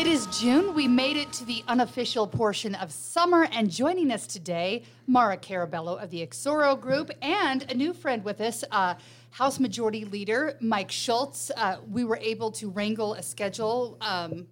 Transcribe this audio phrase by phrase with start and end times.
[0.00, 0.72] It is June.
[0.74, 6.02] We made it to the unofficial portion of summer, and joining us today, Maura Carabello
[6.02, 8.94] of the Exoro Group, and a new friend with us, uh,
[9.28, 11.50] House Majority Leader Mike Schultz.
[11.54, 14.46] Uh, we were able to wrangle a schedule um,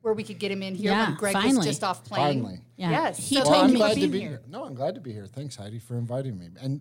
[0.00, 1.56] where we could get him in here Yeah, when Greg finally.
[1.58, 2.42] was just off playing.
[2.42, 2.60] Finally.
[2.78, 2.90] Yeah.
[2.92, 3.18] Yes.
[3.18, 4.28] He so told Well, thank I'm you for glad to be here.
[4.30, 4.42] here.
[4.48, 5.26] No, I'm glad to be here.
[5.26, 6.48] Thanks, Heidi, for inviting me.
[6.58, 6.80] And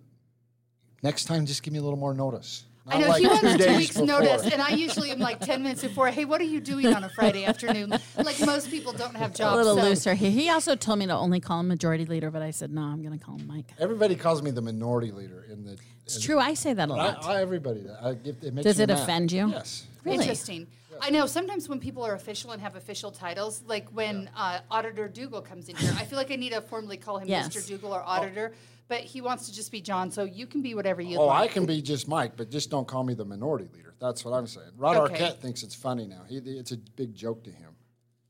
[1.04, 2.64] next time, just give me a little more notice.
[2.88, 4.06] I know like he wants two two weeks before.
[4.06, 6.08] notice, and I usually am like ten minutes before.
[6.10, 7.90] Hey, what are you doing on a Friday afternoon?
[8.18, 9.54] Like most people don't have jobs.
[9.56, 10.14] a little so- looser.
[10.14, 12.82] He, he also told me to only call him majority leader, but I said no.
[12.84, 13.74] I'm going to call him Mike.
[13.80, 15.78] Everybody calls me the minority leader in the.
[16.04, 16.38] It's true.
[16.38, 17.26] I say that a lot.
[17.26, 17.86] I, everybody.
[18.02, 19.00] I give, it makes Does it mad.
[19.00, 19.50] offend you?
[19.50, 19.88] Yes.
[20.04, 20.20] Really?
[20.20, 20.68] Interesting.
[21.02, 25.08] I know sometimes when people are official and have official titles, like when uh, Auditor
[25.10, 27.50] Dougall comes in here, I feel like I need to formally call him Yes.
[27.50, 27.68] Mr.
[27.68, 28.54] Dougall or Auditor,
[28.88, 31.20] but he wants to just be John, so you can be whatever you like.
[31.20, 31.50] Oh, like.
[31.50, 33.94] I can be just Mike, but just don't call me the minority leader.
[34.00, 34.72] That's what I'm saying.
[34.78, 35.16] Rod Okay.
[35.16, 36.22] Arquette thinks it's funny now.
[36.28, 37.76] He, it's a big joke to him.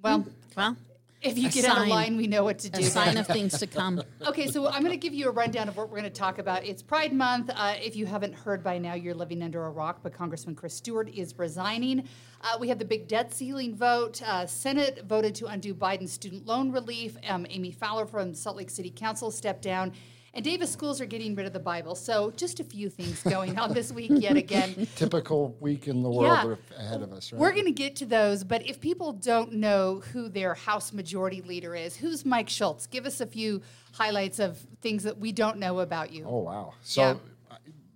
[0.01, 0.77] Well, Well,
[1.21, 2.83] if you A get out of line, we know what to a do.
[2.83, 3.99] sign of things to come.
[4.27, 6.37] Okay, so I'm going to give you a rundown of what we're going to talk
[6.37, 6.63] about.
[6.63, 7.49] It's Pride Month.
[7.55, 10.75] Uh, if you haven't heard by now, you're living under a rock, but Congressman Chris
[10.75, 12.07] Stewart is resigning.
[12.41, 14.21] Uh, we have the big debt ceiling vote.
[14.21, 17.17] Uh, Senate voted to undo Biden's student loan relief.
[17.27, 19.93] Um, Amy Fowler from Salt Lake City Council stepped down.
[20.35, 21.95] And Davis schools are getting rid of the Bible.
[21.95, 24.85] So just a few things going on this week yet again.
[24.97, 26.77] Typical week in the world Yeah.
[26.85, 27.39] ahead of us, right?
[27.39, 31.41] We're going to get to those, but if people don't know who their House Majority
[31.41, 32.85] Leader is, who's Mike Schultz?
[32.85, 33.61] Give us a few
[33.93, 36.25] highlights of things that we don't know about you.
[36.27, 36.73] Oh wow!
[36.81, 37.15] So, Yeah.
[37.51, 37.55] uh,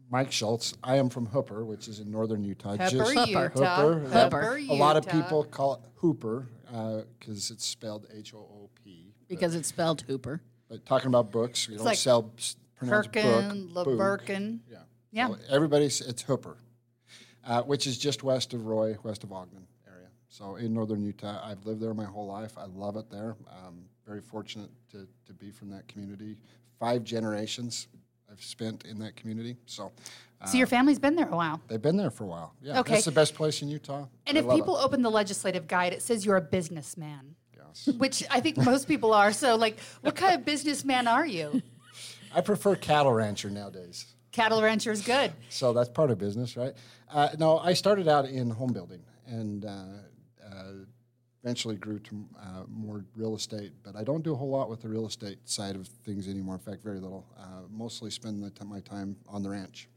[0.10, 0.74] Mike Schultz.
[0.82, 2.72] I am from Hooper, which is in northern Utah.
[2.78, 3.50] Hooper, Just- Utah.
[3.50, 4.06] Hooper.
[4.14, 6.48] uh, Hooper, A lot of people call it Hooper
[7.20, 9.14] because it's spelled H O O P.
[9.28, 10.42] because it's spelled Hooper.
[10.70, 12.32] But talking about books, we don't like sell
[12.76, 13.88] pronounce Perkin, book.
[13.88, 14.60] LeBerkin.
[14.72, 14.78] Yeah.
[15.12, 15.28] Yeah.
[15.30, 16.58] So everybody's it's Hooper,
[17.46, 20.08] uh, which is just west of Roy, west of Ogden area.
[20.30, 22.58] So in northern Utah, I've lived there my whole life.
[22.58, 23.36] I love it there.
[23.50, 26.38] Um, very fortunate to, to be from that community.
[26.80, 27.88] Five generations
[28.32, 29.58] I've spent in that community.
[29.66, 29.92] So
[30.46, 31.60] So your family's been there a while.
[31.68, 32.54] they've been there for a while.
[32.62, 32.94] Yeah, Okay.
[32.94, 34.06] that's the best place in Utah.
[34.28, 34.84] And I if people it.
[34.84, 37.36] open the legislative guide, it says you're a businessman,
[37.70, 37.96] Yes.
[37.98, 39.32] which I think most people are.
[39.32, 41.62] So, like, what kind of businessman are you?
[42.34, 44.06] I prefer cattle rancher nowadays.
[44.32, 45.32] Cattle rancher is good.
[45.50, 46.74] So that's part of business, right?
[47.12, 49.84] Uh, no, I started out in home building and uh,
[50.46, 50.64] uh,
[51.44, 53.72] eventually grew to uh, more real estate.
[53.84, 56.56] But I don't do a whole lot with the real estate side of things anymore.
[56.56, 57.26] In fact, very little.
[57.40, 59.90] Uh, mostly spend t- my time on the ranch.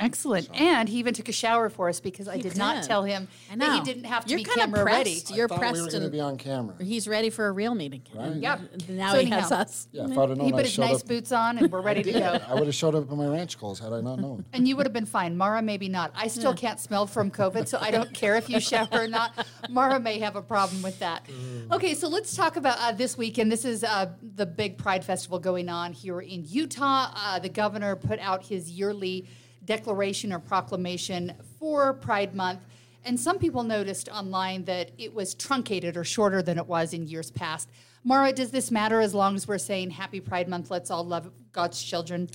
[0.00, 0.48] Excellent.
[0.58, 3.28] And he even took a shower for us because I He did not tell him
[3.52, 5.12] I that he didn't have to You're be kinda camera ready.
[5.12, 5.36] pressed.
[5.36, 6.74] You're I thought we were pressed going to be on camera.
[6.82, 8.02] He's ready for a real meeting.
[8.14, 8.34] Right.
[8.36, 8.60] Yep.
[8.88, 9.88] Now So he has us.
[9.92, 11.82] Yeah, if I'd have known He I put his nice up, boots on and we're
[11.82, 12.38] ready to go.
[12.48, 14.44] I would have showed up in my ranch clothes had I not known.
[14.54, 15.36] And you would have been fine.
[15.36, 16.10] Maura, maybe not.
[16.14, 19.46] I still can't smell from COVID, so I don't care if you shower or not.
[19.68, 21.26] Maura may have a problem with that.
[21.70, 23.52] Okay, so let's talk about uh, this weekend.
[23.52, 27.10] This is uh, the big Pride Festival going on here in Utah.
[27.14, 29.26] Uh, the governor put out his yearly
[29.70, 32.58] declaration or proclamation for Pride Month.
[33.04, 37.06] And some people noticed online that it was truncated or shorter than it was in
[37.06, 37.68] years past.
[38.02, 40.72] Maura, does this matter as long as we're saying Happy Pride Month?
[40.72, 42.28] Let's all love God's children.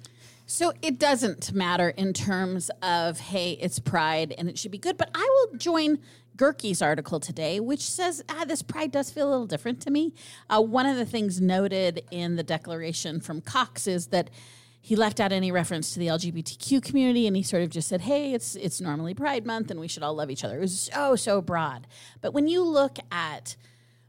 [0.46, 4.96] So it doesn't matter in terms of, hey, it's pride and it should be good.
[4.96, 6.00] But I will join
[6.38, 10.14] Gehrke's article today, which says, ah, this pride does feel a little different to me.
[10.50, 14.30] Uh, one of the things noted in the declaration from Cox is that
[14.86, 18.02] he left out any reference to the LGBTQ community and he sort of just said,
[18.02, 20.58] hey, it's, it's normally Pride Month and we should all love each other.
[20.58, 21.88] It was so, so broad.
[22.22, 23.56] But when you look at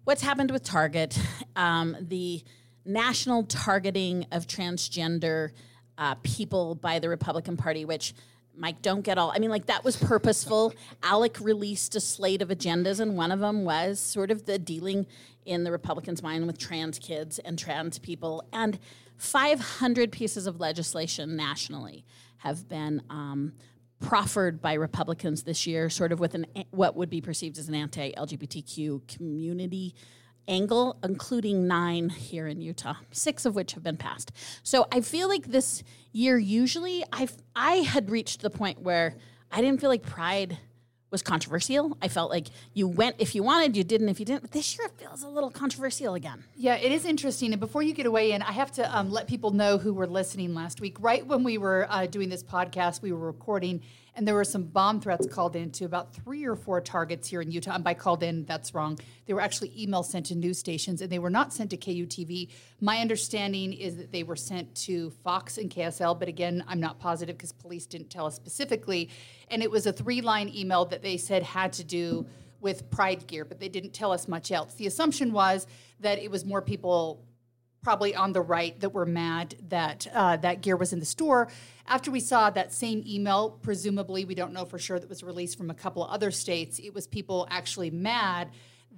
[0.04, 1.18] what's happened with Target,
[1.56, 2.42] um, the
[2.84, 5.52] national targeting of transgender
[5.96, 8.12] uh, people by the Republican Party, which
[8.54, 9.32] Mike, don't get all.
[9.34, 10.74] I mean, like that was purposeful.
[11.02, 15.06] ALEC released a slate of agendas, and one of them was sort of the dealing
[15.44, 18.44] in the Republicans' mind with trans kids and trans people.
[18.52, 18.78] And
[19.16, 22.04] 500 pieces of legislation nationally
[22.38, 23.52] have been um,
[24.00, 27.74] proffered by Republicans this year, sort of with an what would be perceived as an
[27.74, 29.94] anti-LGBTQ community
[30.48, 34.32] angle, including nine here in Utah, six of which have been passed.
[34.62, 35.82] So I feel like this
[36.12, 39.16] year, usually, I I had reached the point where
[39.50, 40.58] I didn't feel like Pride
[41.10, 41.96] was controversial.
[42.02, 44.42] I felt like you went if you wanted, you didn't if you didn't.
[44.42, 46.44] But this year it feels a little controversial again.
[46.56, 47.52] Yeah, it is interesting.
[47.52, 50.06] And before you get away in, I have to um, let people know who were
[50.06, 50.96] listening last week.
[51.00, 53.82] Right when we were uh, doing this podcast, we were recording,
[54.16, 57.42] and there were some bomb threats called in to about three or four targets here
[57.42, 57.74] in Utah.
[57.74, 58.98] And by called in, that's wrong.
[59.26, 62.48] They were actually emails sent to news stations, and they were not sent to KUTV.
[62.80, 66.98] My understanding is that they were sent to Fox and KSL, but again, I'm not
[66.98, 69.10] positive because police didn't tell us specifically.
[69.50, 72.26] And it was a three line email that they said had to do
[72.62, 74.74] with pride gear, but they didn't tell us much else.
[74.74, 75.66] The assumption was
[76.00, 77.22] that it was more people
[77.86, 81.46] probably on the right that were mad that uh, that gear was in the store.
[81.86, 85.56] After we saw that same email, presumably we don't know for sure that was released
[85.56, 86.80] from a couple of other states.
[86.80, 88.50] It was people actually mad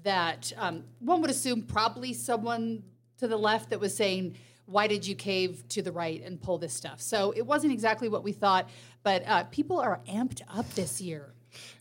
[0.04, 2.82] that um, one would assume probably someone
[3.18, 4.36] to the left that was saying.
[4.64, 7.00] Why did you cave to the right and pull this stuff?
[7.00, 8.68] So it wasn't exactly what we thought,
[9.02, 11.32] but uh, people are amped up this year.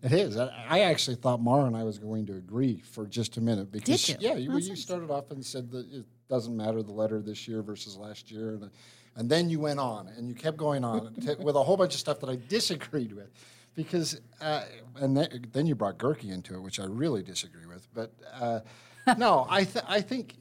[0.01, 0.38] It is.
[0.38, 3.71] I I actually thought Maura and I was going to agree for just a minute
[3.71, 4.54] because Did yeah, you?
[4.54, 8.31] you, you started off and said that doesn't matter the letter this year versus last
[8.31, 8.69] year, and,
[9.15, 11.94] and then you went on and you kept going on t- with a whole bunch
[11.94, 13.31] of stuff that I disagreed with,
[13.75, 14.63] because uh,
[14.95, 17.88] and th- then you brought Gehrke into it, which I really disagree with.
[17.94, 18.59] But uh,
[19.18, 20.35] no, I th- I think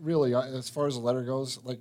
[0.00, 1.80] really uh, as far as the letter goes, like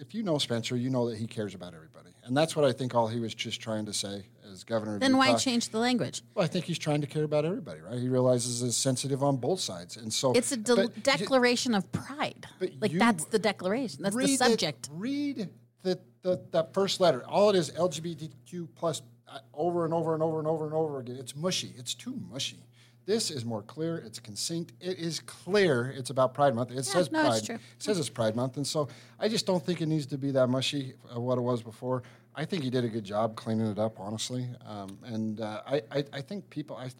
[0.00, 2.72] if you know Spencer, you know that he cares about everybody, and that's what I
[2.72, 4.98] think all he was just trying to say as governor.
[4.98, 6.22] Then why change the language?
[6.34, 7.98] Well, I think he's trying to care about everybody, right?
[7.98, 11.74] He realizes it's sensitive on both sides, and so It's a de- but you- declaration
[11.74, 12.46] of pride.
[12.80, 14.02] Like that's the declaration.
[14.02, 14.88] That's the subject.
[14.92, 15.48] read
[15.82, 17.24] the, the that first letter.
[17.26, 21.00] All it is LGBTQ plus uh, over and over and over and over and over
[21.00, 21.16] again.
[21.16, 21.74] It's mushy.
[21.76, 22.64] It's too mushy.
[23.08, 23.96] This is more clear.
[23.96, 24.74] It's succinct.
[24.82, 25.94] It is clear.
[25.96, 26.72] It's about Pride Month.
[26.72, 27.38] It says no, Pride.
[27.38, 27.48] it's.
[27.48, 28.86] It says it's Pride Month, and so
[29.18, 32.02] I just don't think it needs to be that mushy of what it was before.
[32.34, 34.46] I think he did a good job cleaning it up, honestly.
[34.66, 36.90] Um, and uh, I, I, I think people, I,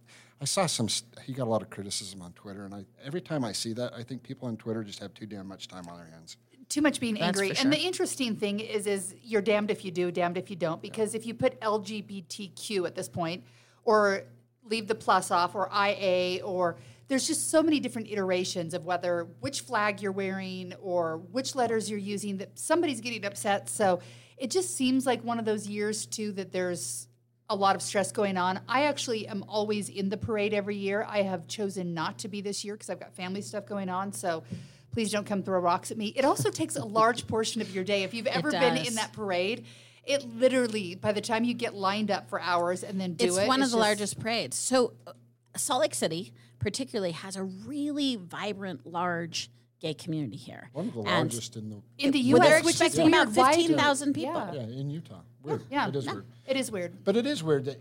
[0.40, 0.88] I saw some.
[0.88, 3.74] st- He got a lot of criticism on Twitter, and I every time I see
[3.74, 6.38] that, I think people on Twitter just have too damn much time on their hands.
[6.70, 7.54] too much being That's angry.
[7.54, 10.56] for And the interesting thing is, is you're damned if you do, damned if you
[10.56, 10.80] don't.
[10.80, 13.44] Because if you put LGBTQ at this point,
[13.84, 14.22] or
[14.70, 16.76] leave the plus off, or IA, or
[17.08, 21.90] there's just so many different iterations of whether which flag you're wearing or which letters
[21.90, 23.68] you're using that somebody's getting upset.
[23.68, 24.00] So
[24.36, 27.08] it just seems like one of those years too that there's
[27.50, 28.60] a lot of stress going on.
[28.68, 31.06] I actually am always in the parade every year.
[31.08, 34.12] I have chosen not to be this year because I've got family stuff going on.
[34.12, 34.44] So
[34.92, 36.08] please don't come throw rocks at me.
[36.08, 38.02] It also takes a large portion of your day.
[38.02, 39.64] If you've ever been in that parade,
[40.08, 43.28] it literally by the time you get lined up for hours and then do it.
[43.28, 44.56] it's it, one of it's the just- largest parades.
[44.56, 45.12] So, uh,
[45.56, 49.50] Salt Lake City, particularly, has a really vibrant, large
[49.80, 50.70] gay community here.
[50.72, 53.32] One of the And largest in the in the U.S., they're which is expecting about
[53.32, 54.34] 15,000 people.
[54.34, 55.20] Yeah, yeah in Utah.
[55.42, 55.62] Weird.
[55.70, 56.26] yeah, it is no, weird.
[56.46, 57.04] it is weird.
[57.04, 57.80] But it is weird that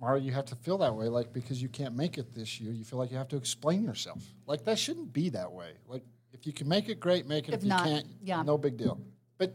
[0.00, 2.72] Maura, you have to feel that way, like because you can't make it this year,
[2.72, 4.22] you feel like you have to explain yourself.
[4.46, 5.72] Like that shouldn't be that way.
[5.88, 7.54] Like if you can make it, great, make it.
[7.54, 8.42] If If, you not, can't, yeah.
[8.42, 9.00] no big deal.
[9.38, 9.54] But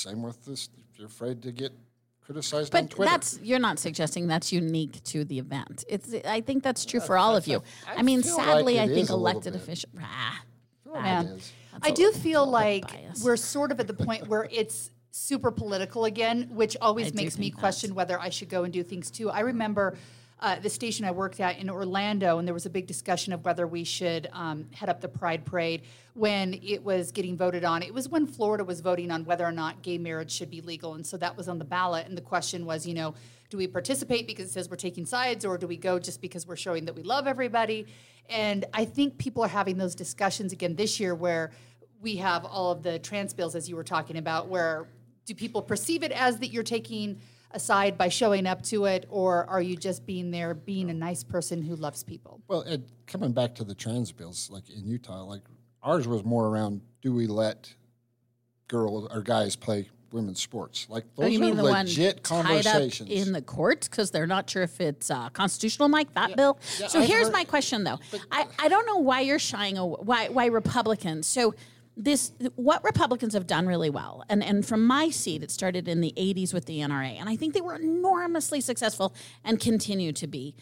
[0.00, 0.68] same with this.
[0.92, 1.72] If you're afraid to get
[2.20, 5.84] criticized on But Twitter, that's you're not suggesting that's unique to the event.
[5.88, 7.62] It's I think that's true for all of you.
[7.86, 9.92] I I mean, feel like sadly, I think is a little elected officials.
[10.00, 11.22] Ah, I feel like Yeah.
[11.22, 11.52] it is.
[11.82, 12.90] I do feel like
[13.24, 17.38] we're sort of at the point where it's super political again, which always I makes
[17.38, 17.60] me think that.
[17.60, 19.30] question whether I should go and do things too.
[19.30, 19.96] I remember
[20.40, 23.44] uh, the station I worked at in Orlando, and there was a big discussion of
[23.44, 25.82] whether we should um, head up the Pride Parade
[26.14, 27.82] when it was getting voted on.
[27.82, 30.94] It was when Florida was voting on whether or not gay marriage should be legal,
[30.94, 32.06] and so that was on the ballot.
[32.06, 33.14] And the question was, you know,
[33.50, 36.46] do we participate because it says we're taking sides, or do we go just because
[36.46, 37.86] we're showing that we love everybody?
[38.30, 41.50] And I think people are having those discussions again this year where
[42.00, 44.88] we have all of the trans bills as you were talking about where
[45.26, 47.20] do people perceive it as that you're taking
[47.52, 50.94] a side by showing up to it or are you just being there being a
[50.94, 54.86] nice person who loves people Well, Ed, coming back to the trans bills, like in
[54.86, 55.42] Utah, like
[55.82, 57.74] ours was more around: do we let
[58.68, 60.86] girls or guys play women's sports?
[60.88, 63.10] Like those oh, you are mean the one legit tied up conversations.
[63.10, 66.12] in the courts because they're not sure if it's uh, constitutional, Mike?
[66.14, 66.58] That bill.
[66.78, 67.98] Yeah, so I've here's heard- my question, though.
[68.30, 69.96] I, I don't know why you're shying away.
[70.00, 71.26] Why why Republicans?
[71.26, 71.54] So
[72.04, 76.00] this what Republicans have done really well, and and from my seat, it started in
[76.00, 79.14] the '80s with the NRA, and I think they were enormously successful
[79.44, 80.54] and continue to be.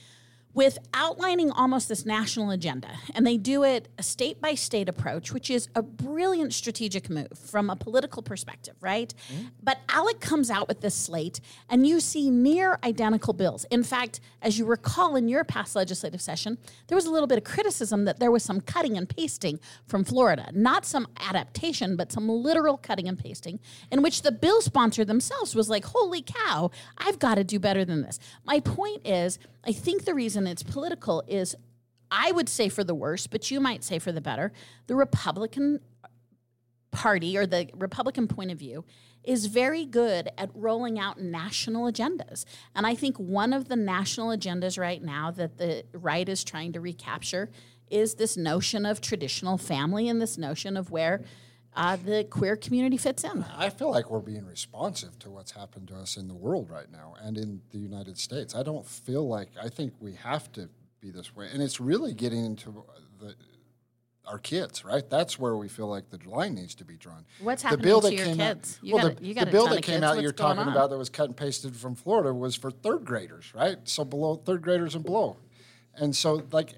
[0.54, 5.32] With outlining almost this national agenda, and they do it a state by state approach,
[5.32, 9.14] which is a brilliant strategic move from a political perspective, right?
[9.32, 9.48] Mm-hmm.
[9.62, 13.66] But ALEC comes out with this slate, and you see near identical bills.
[13.70, 17.38] In fact, as you recall in your past legislative session, there was a little bit
[17.38, 22.10] of criticism that there was some cutting and pasting from Florida, not some adaptation, but
[22.10, 23.60] some literal cutting and pasting,
[23.92, 27.84] in which the bill sponsor themselves was like, holy cow, I've got to do better
[27.84, 28.18] than this.
[28.44, 29.38] My point is,
[29.68, 31.54] I think the reason it's political is
[32.10, 34.50] I would say for the worse, but you might say for the better.
[34.86, 35.80] The Republican
[36.90, 38.86] Party or the Republican point of view
[39.24, 42.46] is very good at rolling out national agendas.
[42.74, 46.72] And I think one of the national agendas right now that the right is trying
[46.72, 47.50] to recapture
[47.90, 51.22] is this notion of traditional family and this notion of where
[51.78, 53.44] uh, the queer community fits in.
[53.56, 56.90] I feel like we're being responsive to what's happened to us in the world right
[56.90, 58.54] now and in the United States.
[58.54, 60.68] I don't feel like I think we have to
[61.00, 62.84] be this way, and it's really getting into
[63.20, 63.34] the
[64.26, 65.08] our kids, right?
[65.08, 67.24] That's where we feel like the line needs to be drawn.
[67.40, 68.78] What's the happening bill to that your came kids?
[68.78, 70.02] Out, You well, got the, the bill that came kids.
[70.04, 70.68] out What's you're talking on?
[70.68, 73.78] about that was cut and pasted from Florida was for third graders, right?
[73.84, 75.38] So below third graders and below,
[75.94, 76.74] and so like,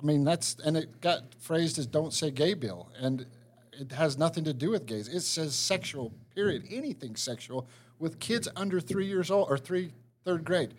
[0.00, 3.26] I mean that's and it got phrased as "Don't say gay bill," and
[3.82, 5.08] it has nothing to do with gays.
[5.08, 6.12] It says sexual.
[6.34, 6.64] Period.
[6.70, 7.66] Anything sexual
[7.98, 9.92] with kids under three years old or three
[10.24, 10.74] third grade.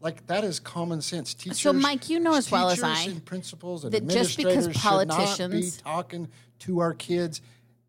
[0.00, 1.34] Like that is common sense.
[1.34, 4.36] Teachers, so Mike, you know as well as teachers I and principals and that just
[4.36, 6.28] because administrators should not be talking
[6.60, 7.40] to our kids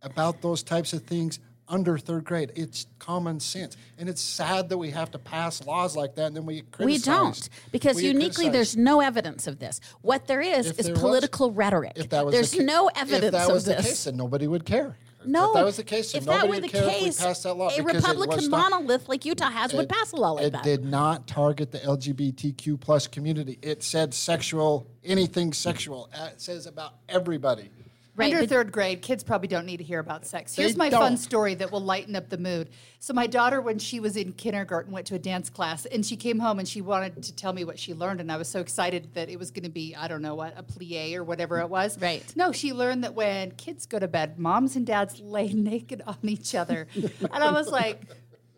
[0.04, 2.52] about those types of things under third grade.
[2.56, 6.36] It's common sense, and it's sad that we have to pass laws like that, and
[6.36, 6.86] then we criticize.
[7.08, 9.80] We don't, because We uniquely there's no evidence of this.
[10.02, 11.94] What there is If is there was- political rhetoric.
[11.96, 13.86] If that was there's the no evidence If that was the this.
[13.88, 14.98] case, then nobody would care.
[15.26, 17.22] no, if that was the case, if nobody that were would the care case, if
[17.22, 17.70] we passed that law.
[17.78, 20.66] a Republican was not- monolith like Utah has would pass a law like it that.
[20.66, 23.60] It did not target the LGBTQ plus community.
[23.62, 26.10] It said sexual, anything sexual.
[26.14, 27.70] Uh, It says about everybody.
[28.20, 30.54] Right, Under third grade, kids probably don't need to hear about sex.
[30.54, 31.18] Here's my fun don't.
[31.18, 32.70] story that will lighten up the mood.
[33.00, 36.18] So my daughter, when she was in kindergarten, went to a dance class, and she
[36.18, 38.60] came home and she wanted to tell me what she learned, and I was so
[38.60, 41.60] excited that it was going to be I don't know what a plie or whatever
[41.60, 41.98] it was.
[41.98, 42.24] Right.
[42.36, 46.18] No, she learned that when kids go to bed, moms and dads lay naked on
[46.24, 48.02] each other, and I was like,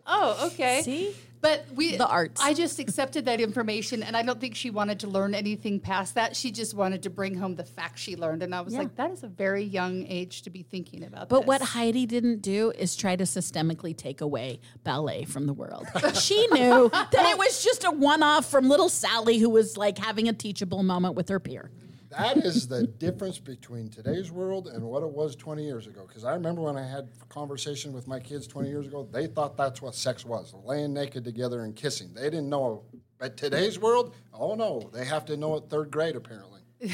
[0.06, 0.82] oh, okay.
[0.82, 1.14] See?
[1.42, 2.40] But we The arts.
[2.42, 6.14] I just accepted that information, and I don't think she wanted to learn anything past
[6.14, 6.36] that.
[6.36, 8.78] She just wanted to bring home the facts she learned, and I was Yeah.
[8.80, 11.28] like, that is a very young age to be thinking about.
[11.28, 11.46] But this.
[11.48, 15.86] what Heidi didn't do is try to systemically take away ballet from the world.
[16.14, 19.98] she knew that it was just a one off from little Sally who was like
[19.98, 21.70] having a teachable moment with her peer.
[22.16, 26.04] That is the difference between today's world and what it was 20 years ago.
[26.06, 29.26] Because I remember when I had a conversation with my kids 20 years ago, they
[29.26, 32.12] thought that's what sex was laying naked together and kissing.
[32.14, 32.84] They didn't know.
[33.18, 36.60] But today's world, oh no, they have to know it third grade apparently.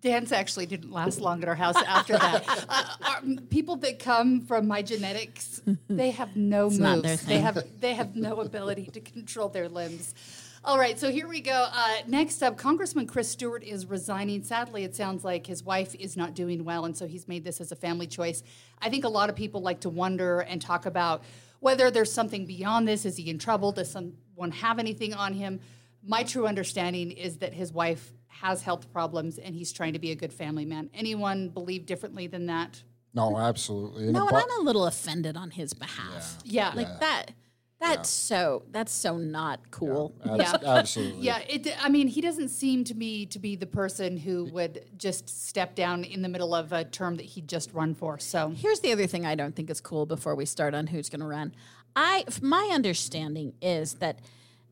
[0.00, 2.44] dance actually didn't last long at our house after that.
[2.68, 7.22] Uh, our- people that come from my genetics, they have no moves.
[7.24, 10.14] They have they have no ability to control their limbs.
[10.64, 11.68] All right, so here we go.
[11.72, 14.42] Uh, next up, Congressman Chris Stewart is resigning.
[14.42, 17.60] Sadly, it sounds like his wife is not doing well, and so he's made this
[17.60, 18.42] as a family choice.
[18.80, 21.22] I think a lot of people like to wonder and talk about
[21.60, 23.04] whether there's something beyond this.
[23.04, 23.72] Is he in trouble?
[23.72, 25.60] Does someone have anything on him?
[26.04, 30.10] My true understanding is that his wife has health problems and he's trying to be
[30.12, 30.90] a good family man.
[30.94, 32.82] Anyone believe differently than that?
[33.14, 34.04] No, absolutely.
[34.04, 36.38] And No, and bo- I'm a little offended on his behalf.
[36.44, 36.72] Yeah.
[36.74, 37.32] Like that.
[37.80, 38.64] That's so.
[38.70, 40.14] That's so not cool.
[40.24, 40.56] abs- Yeah.
[40.66, 41.20] absolutely.
[41.22, 44.84] Yeah, it, I mean, he doesn't seem to me to be the person who would
[44.96, 48.18] just step down in the middle of a term that he just run for.
[48.18, 51.08] So, Here's the other thing I don't think is cool before we start on who's
[51.08, 51.54] going to run.
[51.94, 54.20] I my understanding is that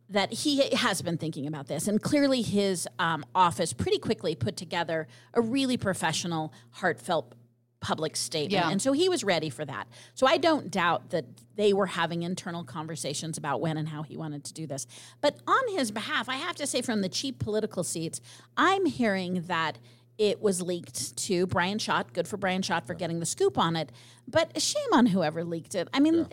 [0.09, 4.57] that he has been thinking about this, and clearly his um, office pretty quickly put
[4.57, 7.35] together a really professional, heartfelt
[7.81, 8.71] public statement, Yeah.
[8.71, 9.87] and so he was ready for that.
[10.15, 11.25] So I don't doubt that
[11.57, 14.87] they were having internal conversations about when and how he wanted to do this.
[15.21, 18.21] But on his behalf, I have to say, from the cheap political seats,
[18.57, 19.79] I'm hearing that
[20.19, 22.15] it was leaked to Bryan Schott.
[22.15, 23.93] Good for Bryan Schott for getting the scoop on it.
[24.27, 25.89] But shame on whoever leaked it.
[25.93, 26.27] I mean,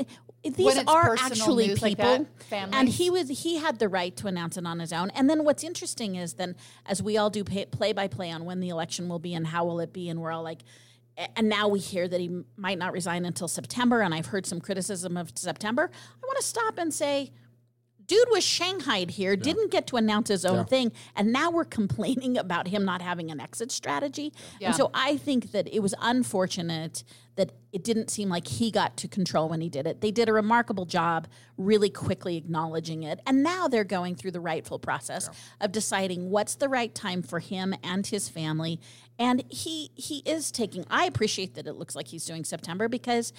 [0.44, 4.56] these are actually news like people, and he was he had the right to announce
[4.58, 5.10] it on his own.
[5.12, 8.62] And then what's interesting is then as we all do play by play on when
[8.62, 10.64] the election will be and how will it be, and we're all like.
[11.36, 14.60] And now we hear that he might not resign until September, and I've heard some
[14.60, 15.92] criticism of September.
[15.94, 17.32] I want to stop and say,
[18.08, 22.38] dude was shanghaied here didn't get to announce his own thing and now we're complaining
[22.38, 24.34] about him not having an exit strategy.
[24.60, 24.68] Yeah.
[24.68, 27.04] and so i think that it was unfortunate
[27.36, 30.02] that it didn't seem like he got to control when he did it.
[30.02, 34.40] They did a remarkable job really quickly acknowledging it and now they're going through the
[34.40, 35.30] rightful process
[35.60, 38.80] of deciding what's the right time for him and his family.
[39.18, 43.32] And he he is taking i appreciate that it looks like he's doing september because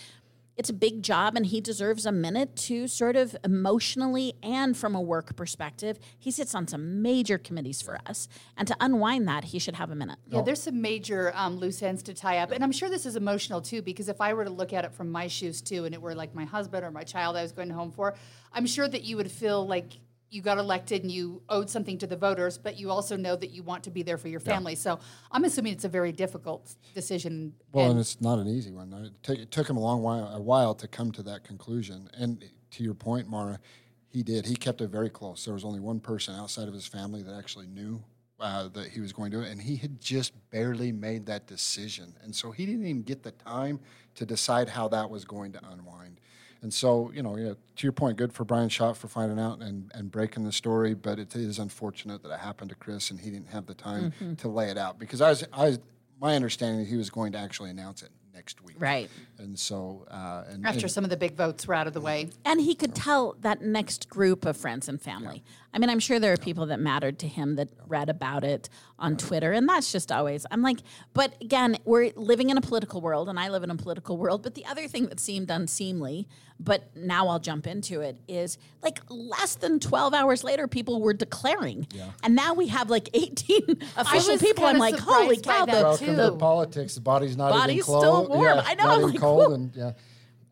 [0.57, 4.95] it's a big job and he deserves a minute to sort of emotionally and from
[4.95, 5.99] a work perspective.
[6.19, 8.29] He sits on some major committees for us.
[8.57, 10.19] And to unwind that he should have a minute.
[10.29, 12.53] Yeah, there's some major um, loose ends to tie up.
[12.53, 14.93] And I'm sure this is emotional too, because if I were to look at it
[14.93, 17.53] from my shoes too, and it were like my husband or my child I was
[17.53, 18.15] going home for,
[18.53, 19.99] I'm sure that you would feel like
[20.31, 23.51] you got elected and you owed something to the voters, but you also know that
[23.51, 24.75] you want to be there for your family.
[24.75, 24.99] So
[25.31, 27.55] I'm assuming it's a very difficult decision.
[27.73, 28.93] Well, and and- it's not an easy one.
[28.93, 32.09] It took, it took him a long while, a while to come to that conclusion.
[32.19, 33.61] And to your point, Maura,
[34.09, 34.47] he did.
[34.47, 35.45] He kept it very close.
[35.45, 38.03] There was only one person outside of his family that actually knew
[38.41, 41.47] uh, that he was going to do it, and he had just barely made that
[41.47, 42.15] decision.
[42.23, 43.79] And so he didn't even get the time
[44.17, 46.21] to decide how that was going to unwind.
[46.65, 49.61] And so, you know, yeah, to your point, good for Bryan Schott for finding out
[49.61, 53.21] and, and breaking the story, but it is unfortunate that it happened to Chris and
[53.21, 55.79] he didn't have the time to lay it out because I was, I was,
[56.19, 58.77] my understanding is he was going to actually announce it next week.
[58.79, 59.11] Right.
[59.37, 62.01] And so, uh, and, after and- some of the big votes were out of the
[62.01, 62.31] way.
[62.47, 65.45] And he could tell that next group of friends and family.
[65.75, 68.69] I mean, I'm sure there are people that mattered to him that read about it
[68.97, 70.47] on Twitter, and that's just always.
[70.53, 70.79] I'm like,
[71.15, 74.45] but again, we're living in a political world, and I live in a political world.
[74.45, 76.29] But the other thing that seemed unseemly,
[76.61, 81.13] but now I'll jump into it, is like less than 12 hours later, people were
[81.13, 81.89] declaring,
[82.23, 83.61] and now we have like 18
[83.97, 84.65] official people.
[84.67, 85.67] I'm like, holy cow!
[85.67, 86.17] that, The, welcome too.
[86.17, 86.95] to politics.
[86.95, 88.01] The body's not even Body's cold.
[88.01, 88.43] still warm.
[88.45, 89.55] Yeah, I know, Not I'm even like, cold, whoa.
[89.55, 89.93] and yeah.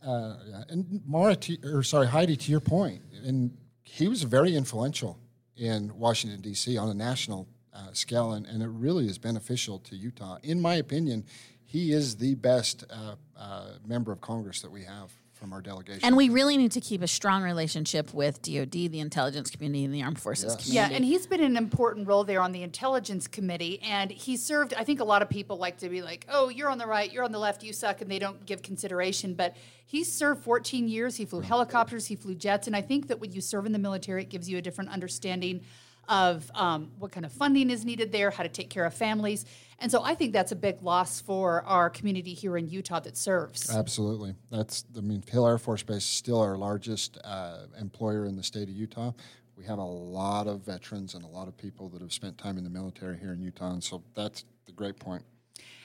[0.04, 0.64] Uh, yeah.
[0.68, 3.56] And Maura, to, or sorry, Heidi, to your point, and
[3.92, 5.18] he was very influential
[5.54, 6.78] in Washington D.C.
[6.78, 10.38] on a national uh, scale, and, and it really is beneficial to Utah.
[10.42, 11.26] In my opinion,
[11.62, 16.00] he is the best uh, uh, member of Congress that we have from our delegation.
[16.04, 19.92] and we really need to keep a strong relationship with DoD, the intelligence community, and
[19.92, 20.92] the armed forces community.
[20.92, 24.72] Yeah, and he's been an important role there on the intelligence committee, and he served.
[24.74, 27.12] I think a lot of people like to be like, "Oh, you're on the right,
[27.12, 29.34] you're on the left, you suck," and they don't give consideration.
[29.34, 31.16] But he served 14 years.
[31.16, 33.80] He flew helicopters, he flew jets, and I think that when you serve in the
[33.80, 35.62] military, it gives you a different understanding
[36.08, 39.44] of um, what kind of funding is needed there, how to take care of families,
[39.82, 43.16] and so I think that's a big loss for our community here in Utah that
[43.16, 43.68] serves.
[43.68, 44.34] Absolutely.
[44.50, 48.44] That's, I mean, Hill Air Force Base is still our largest uh, employer in the
[48.44, 49.12] state of Utah.
[49.56, 52.58] We have a lot of veterans and a lot of people that have spent time
[52.58, 55.22] in the military here in Utah, and so that's the great point.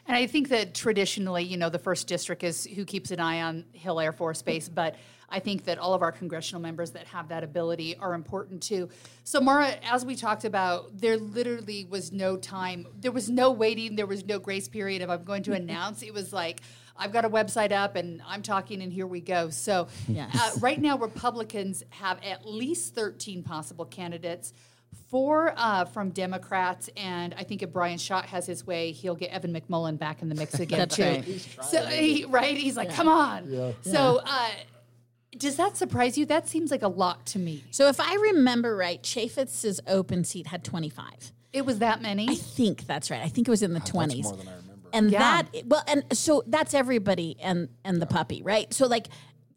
[0.08, 3.42] And I think that traditionally, you know, the first district is who keeps an eye
[3.42, 4.96] on Hill Air Force Base, but
[5.30, 8.88] I think that all of our congressional members that have that ability are important too.
[9.26, 13.98] So, Mara, as we talked about, there literally was no time, there was no waiting,
[13.98, 16.02] there was no grace period of I'm going to announce.
[16.02, 16.62] It was like,
[16.96, 19.50] I've got a website up and I'm talking, and here we go.
[19.50, 20.34] So, Yes.
[20.34, 24.54] uh, right now, Republicans have at least 13 possible candidates.
[25.10, 29.32] Four uh, from Democrats, and I think if Bryan Schott has his way, he'll get
[29.32, 31.04] Evan McMullin back in the mix again That's too.
[31.04, 31.48] right.
[31.64, 34.50] So he, right, he's like, "Come on." So, uh,
[35.38, 36.26] does that surprise you?
[36.26, 37.64] That seems like a lot to me.
[37.72, 41.32] So if I remember right, Chaffetz's open seat had 25.
[41.54, 42.28] It was that many?
[42.30, 43.22] I think that's right.
[43.22, 44.24] I think it was in the 20s.
[44.24, 44.90] more than I remember.
[44.94, 45.20] And Yeah.
[45.44, 48.74] that well and so that's everybody and and the puppy, right?
[48.74, 49.08] So like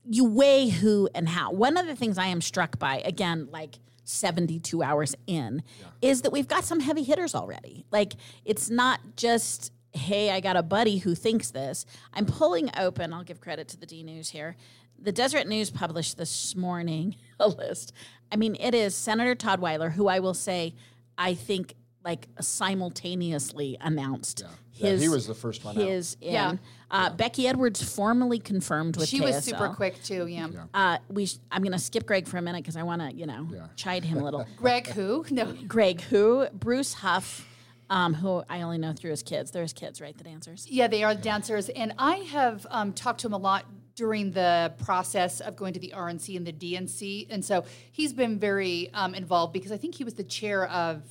[0.09, 1.53] you weigh who and how.
[1.53, 3.79] One of the things I am struck by again like
[4.11, 5.63] 72 hours in
[6.03, 7.85] is that we've got some heavy hitters already.
[7.91, 11.85] Like it's not just hey, I got a buddy who thinks this.
[12.15, 14.57] I'm pulling open, I'll give credit to the D News here.
[15.03, 17.93] The Deseret News published this morning a list.
[18.31, 20.75] I mean, it is Senator Todd Weiler, who I will say,
[21.19, 24.49] I think like simultaneously announced Yeah,
[24.81, 25.85] his he was the first one out.
[25.85, 26.33] his in.
[26.33, 26.57] Yeah.
[26.91, 30.27] Uh, Becky Edwards formally confirmed with She was super quick too.
[30.27, 30.49] Yeah.
[30.75, 33.13] Uh, we sh- I'm going to skip Greg for a minute because I want to,
[33.15, 34.45] you know, chide him a little.
[34.57, 35.25] Greg, who?
[35.31, 35.53] No.
[35.69, 37.47] Greg, who Bruce Hough,
[37.91, 39.53] um, who I only know through his kids.
[39.53, 40.17] They're his kids, right?
[40.17, 40.67] The dancers.
[40.69, 44.31] Yeah, they are the dancers, and I have um, talked to him a lot during
[44.33, 48.91] the process of going to the RNC and the DNC, and so he's been very
[48.95, 51.03] um, involved because I think he was the chair of.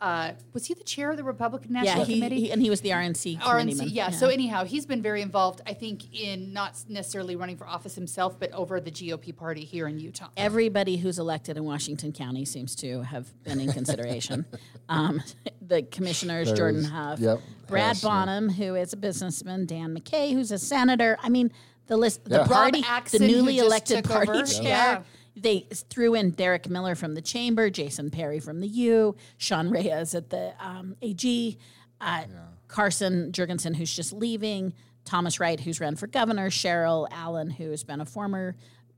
[0.00, 2.40] Uh, was he the chair of the Republican National Yeah, he, Committee?
[2.42, 3.88] he- and he was the RNC RNC, committeeman.
[3.88, 4.10] yeah.
[4.10, 5.60] So anyhow, he's been very involved.
[5.66, 9.88] I think in not necessarily running for office himself, but over the GOP party here
[9.88, 10.28] in Utah.
[10.36, 14.46] Everybody who's elected in Washington County seems to have been in consideration.
[14.88, 15.20] um,
[15.60, 18.08] the commissioners, Jordan Huff, yep, Brad Huss, yeah.
[18.08, 21.18] Bonham, who is a businessman, Dan McCay, who's a senator.
[21.22, 21.50] I mean,
[21.88, 22.38] the list, the Yeah.
[22.42, 24.44] Rob party, Axson, the newly elected party over.
[24.46, 25.02] chair.
[25.38, 25.42] Yeah.
[25.42, 30.14] They threw in Derek Miller from the chamber, Jason Perry from the U, Sean Reyes
[30.14, 31.58] at the um, AG,
[32.00, 32.24] uh,
[32.68, 34.74] Carson Jorgensen, who's just leaving,
[35.04, 38.56] Thomas Wright, who's run for governor, Sheryl Allen, who's been a former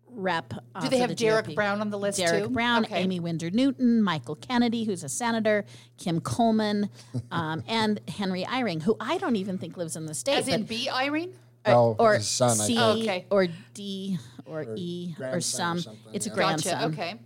[0.09, 0.53] rep.
[0.75, 1.55] Uh, Do they have the Derek GOP.
[1.55, 2.51] Brown on the list Derek too?
[2.51, 2.97] Brown, Okay.
[2.97, 5.65] Amy Winder Newton, Michael Kennedy, who's a senator,
[5.99, 6.91] Kim Coleman,
[7.31, 10.39] um, and Henry Eyring, who I don't even think lives in the state.
[10.39, 10.89] As in but- B.
[10.91, 11.33] Eyring?
[11.67, 13.01] Oh, or his son, I C think.
[13.03, 13.27] Okay.
[13.31, 14.19] or D
[14.51, 15.79] or, E or grandson or some.
[15.81, 16.35] something, it's a yeah.
[16.35, 16.73] grandson.
[16.73, 16.93] Gotcha.
[17.03, 17.21] Okay.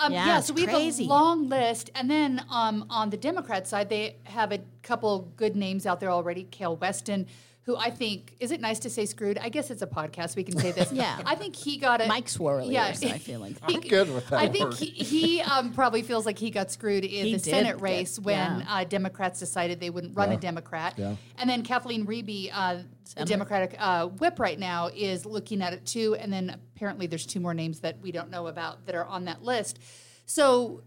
[0.00, 1.04] Um, Yeah, yeah, so we crazy.
[1.04, 1.90] have a long list.
[1.94, 6.10] And then um, on the Democrat side, they have a couple good names out there
[6.10, 6.44] already.
[6.44, 7.26] Kael Weston,
[7.68, 9.36] who I think is it nice to say screwed?
[9.36, 10.36] I guess it's a podcast.
[10.36, 10.90] We can say this.
[10.98, 11.20] Yeah.
[11.26, 12.08] I think he got it.
[12.08, 13.56] Mike Swirly, Yeah, I feel like.
[13.62, 14.74] I'm good with that I think word.
[14.78, 18.18] he, he um, probably feels like he got screwed in He the Senate get- race
[18.18, 18.64] when yeah.
[18.66, 20.94] uh, Democrats decided they wouldn't run a Democrat.
[20.96, 21.16] Yeah.
[21.36, 22.78] And then Kathleen Riebe, uh,
[23.14, 26.16] the Democratic uh, whip right now, is looking at it too.
[26.18, 29.26] And then apparently there's two more names that we don't know about that are on
[29.26, 29.78] that list.
[30.24, 30.84] So,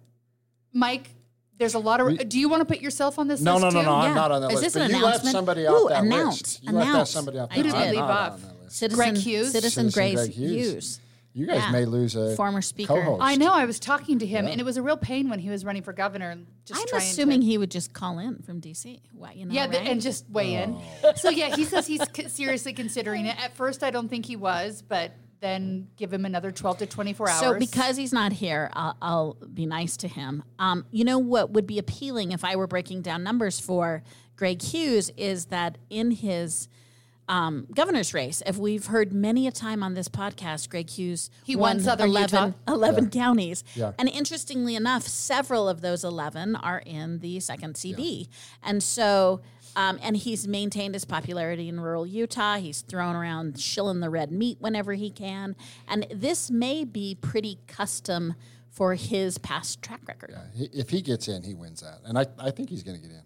[0.74, 1.12] Mike,
[1.62, 2.28] there's a lot of.
[2.28, 3.86] do you want to put yourself on this No, list no, no, too?
[3.86, 3.92] no.
[4.02, 4.10] Yeah.
[4.10, 4.74] I'm not on that Is list.
[4.74, 5.32] this an but you left announcement?
[5.34, 6.64] somebody Ooh, out that announce, list.
[6.64, 7.86] You left that somebody out I that Who did list.
[7.86, 8.34] we leave off?
[8.34, 8.76] on that list.
[8.78, 9.52] Citizen, Greg Hughes?
[9.52, 10.52] Citizen, Citizen Grace Greg Hughes.
[10.74, 11.00] Hughes.
[11.34, 11.72] You guys Yeah.
[11.72, 12.94] may lose a Former speaker.
[12.94, 13.22] co-host.
[13.24, 13.54] I know.
[13.54, 15.82] I was talking to him, and it was a real pain when he was running
[15.82, 16.30] for governor.
[16.32, 19.00] and Just I'm assuming to, he would just call in from DC.
[19.14, 19.90] Why, you know, Yeah, th- right?
[19.92, 20.78] and just weigh in.
[21.06, 21.14] Oh.
[21.16, 23.42] So yeah, he says he's seriously considering it.
[23.42, 27.30] At first, I don't think he was, but then give him another 12 to 24
[27.30, 27.40] hours.
[27.40, 30.44] So because he's not here, I'll, I'll be nice to him.
[30.60, 34.04] Um, you know what would be appealing if I were breaking down numbers for
[34.36, 36.68] Greg Hughes is that in his
[37.28, 41.56] um, governor's race, if we've heard many a time on this podcast, Greg Hughes He
[41.56, 42.58] won Southern 11, Utah.
[42.74, 43.64] 11 counties.
[43.74, 43.94] Yeah.
[43.98, 48.30] And interestingly enough, several of those 11 are in the second CD.
[48.62, 49.42] And so,
[49.76, 52.58] um, and he's maintained his popularity in rural Utah.
[52.58, 55.56] He's thrown around shilling the red meat whenever he can.
[55.88, 58.36] And this may be pretty custom
[58.70, 60.36] for his past track record.
[60.56, 63.08] He, if he gets in, he wins that, and I, I think he's going to
[63.08, 63.24] get in.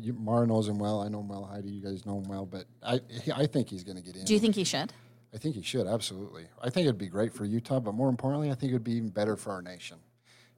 [0.00, 1.00] You, Maura knows him well.
[1.00, 1.44] I know him well.
[1.44, 4.16] Heidi, you guys know him well, but I, he, I think he's going to get
[4.16, 4.24] in.
[4.24, 4.92] Do you think he should?
[5.34, 6.44] I think he should absolutely.
[6.62, 9.08] I think it'd be great for Utah, but more importantly, I think it'd be even
[9.08, 9.96] better for our nation.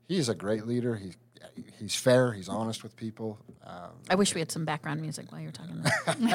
[0.06, 0.96] He's a great leader.
[0.96, 1.16] He's
[1.78, 2.32] he's fair.
[2.32, 3.38] He's honest with people.
[3.64, 5.84] Um, I wish we had some background music while you're talking.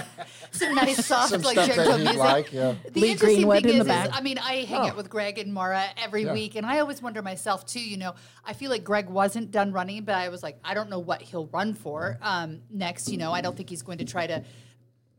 [0.51, 2.17] some nice soft some like stuff gentle music.
[2.17, 2.53] like.
[2.53, 2.75] Yeah.
[2.91, 4.09] The Lee interesting Greenwood thing in is, the is, back.
[4.13, 6.33] I mean, I hang out with Greg and Maura every Yeah.
[6.33, 7.81] week, and I always wonder myself too.
[7.81, 10.89] You know, I feel like Greg wasn't done running, but I was like, I don't
[10.89, 13.09] know what he'll run for um, next.
[13.09, 14.43] You know, I don't think he's going to try to,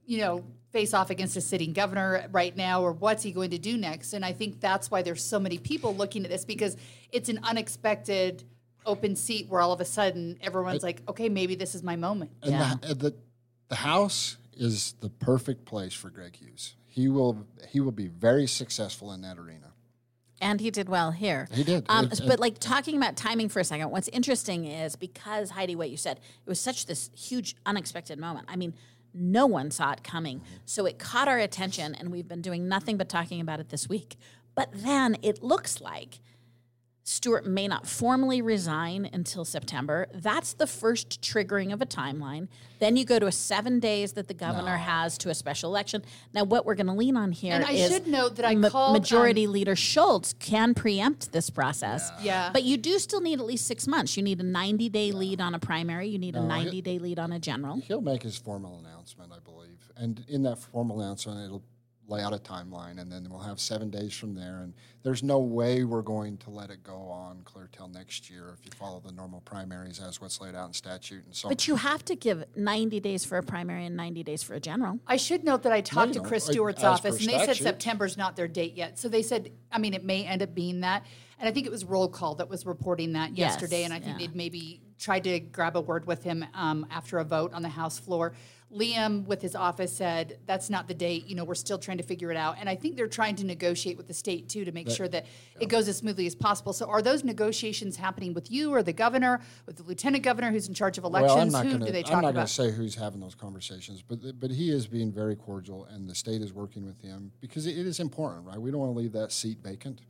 [0.06, 3.58] you know, face off against a sitting governor right now, or what's he going to
[3.58, 4.12] do next?
[4.12, 6.76] And I think that's why there's so many people looking at this because
[7.10, 8.44] it's an unexpected
[8.86, 12.30] open seat where all of a sudden everyone's like, okay, maybe this is my moment.
[12.42, 12.74] And Yeah.
[12.80, 13.14] the, the
[13.68, 16.74] the house is the perfect place for Greg Hughes.
[16.86, 19.68] He will he will be very successful in that arena.
[20.42, 21.46] And he did well here.
[21.52, 21.84] He did.
[21.88, 25.76] Um, It- but like talking about timing for a second, what's interesting is because Heidi,
[25.76, 28.46] what you said, it was such this huge unexpected moment.
[28.48, 28.72] I mean,
[29.12, 32.96] no one saw it coming, so it caught our attention, and we've been doing nothing
[32.96, 34.16] but talking about it this week.
[34.54, 36.20] But then it looks like
[37.02, 40.06] Stewart may not formally resign until September.
[40.14, 42.48] That's the first triggering of a timeline.
[42.78, 46.02] Then you go to a seven days that the governor has to a special election.
[46.32, 48.54] Now, what we're going to lean on here And I is should note that I
[48.54, 52.10] ma- called, um, majority leader Schultz can preempt this process.
[52.22, 52.50] Yeah.
[52.52, 54.16] But you do still need at least six months.
[54.16, 57.18] You need a 90 day lead on a primary, you need a 90 day lead
[57.18, 57.76] on a general.
[57.80, 61.62] He'll make his formal announcement, I believe, and in that formal announcement, it'll
[62.10, 64.60] lay out a timeline, and then we'll have seven days from there.
[64.62, 68.54] And there's no way we're going to let it go on clear till next year
[68.58, 71.24] if you follow the normal primaries as what's laid out in statute.
[71.24, 74.42] And so, But you have to give 90 days for a primary and 90 days
[74.42, 74.98] for a general.
[75.06, 76.28] I should note that I talked you to.
[76.28, 77.62] Chris Stewart's as per office, and they said statute.
[77.64, 78.98] September's not their date yet.
[78.98, 81.06] So they said, I mean, it may end up being that.
[81.38, 83.98] And I think it was Roll Call that was reporting that Yes, yesterday, and I
[84.00, 84.26] think yeah.
[84.26, 87.68] they'd maybe tried to grab a word with him um, after a vote on the
[87.68, 88.34] House floor.
[88.74, 91.26] Liam, with his office, said that's not the date.
[91.26, 93.44] You know, we're still trying to figure it out, and I think they're trying to
[93.44, 95.26] negotiate with the state too to make sure that
[95.58, 96.72] it goes as smoothly as possible.
[96.72, 100.68] So, are those negotiations happening with you or the governor, with the lieutenant governor who's
[100.68, 101.34] in charge of elections?
[101.34, 102.08] well, I'm not Who going do they to.
[102.08, 105.10] talk I'm not going to say who's having those conversations, but but he is being
[105.10, 108.60] very cordial, and the state is working with him because it, it is important, right?
[108.60, 110.02] We don't want to leave that seat vacant,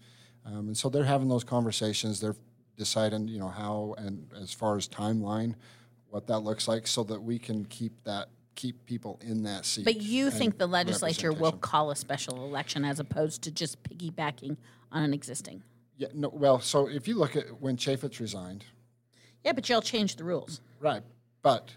[0.44, 2.20] um, and so they're having those conversations.
[2.20, 2.37] They're
[2.77, 5.55] deciding, you know, how and as far as timeline,
[6.11, 9.84] what that looks like, so that we can keep that keep people in that seat.
[9.84, 14.56] But you think the legislature will call a special election as opposed to just piggybacking
[14.92, 15.62] on an existing?
[15.96, 16.28] Yeah, no.
[16.28, 18.64] Well, so if you look at when Chaffetz resigned,
[19.44, 20.60] Yeah, but you'll change the rules.
[20.80, 21.02] Right,
[21.42, 21.72] but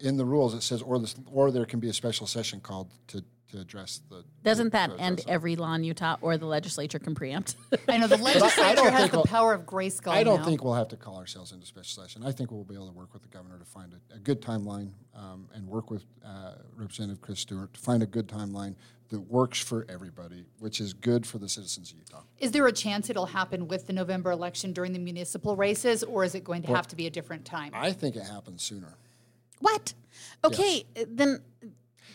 [0.00, 2.90] in the rules it says, or this, or there can be a special session called
[3.08, 4.24] to, to address the.
[4.42, 7.56] Doesn't that to end address every law in Utah or the legislature can preempt?
[7.88, 10.12] I know the legislature don't has think the we'll- power of Grayskull.
[10.12, 10.44] I don't now.
[10.44, 12.22] think we'll have to call ourselves into special session.
[12.24, 14.42] I think we'll be able to work with the governor to find a, a good
[14.42, 18.74] timeline um, and work with uh, Representative Chris Stewart to find a good timeline
[19.10, 22.22] that works for everybody, which is good for the citizens of Utah.
[22.38, 26.24] Is there a chance it'll happen with the November election during the municipal races, or
[26.24, 27.70] is it going to have to be a different time?
[27.74, 28.96] I think it happens sooner.
[29.60, 29.94] what?
[30.42, 31.42] Okay, uh, then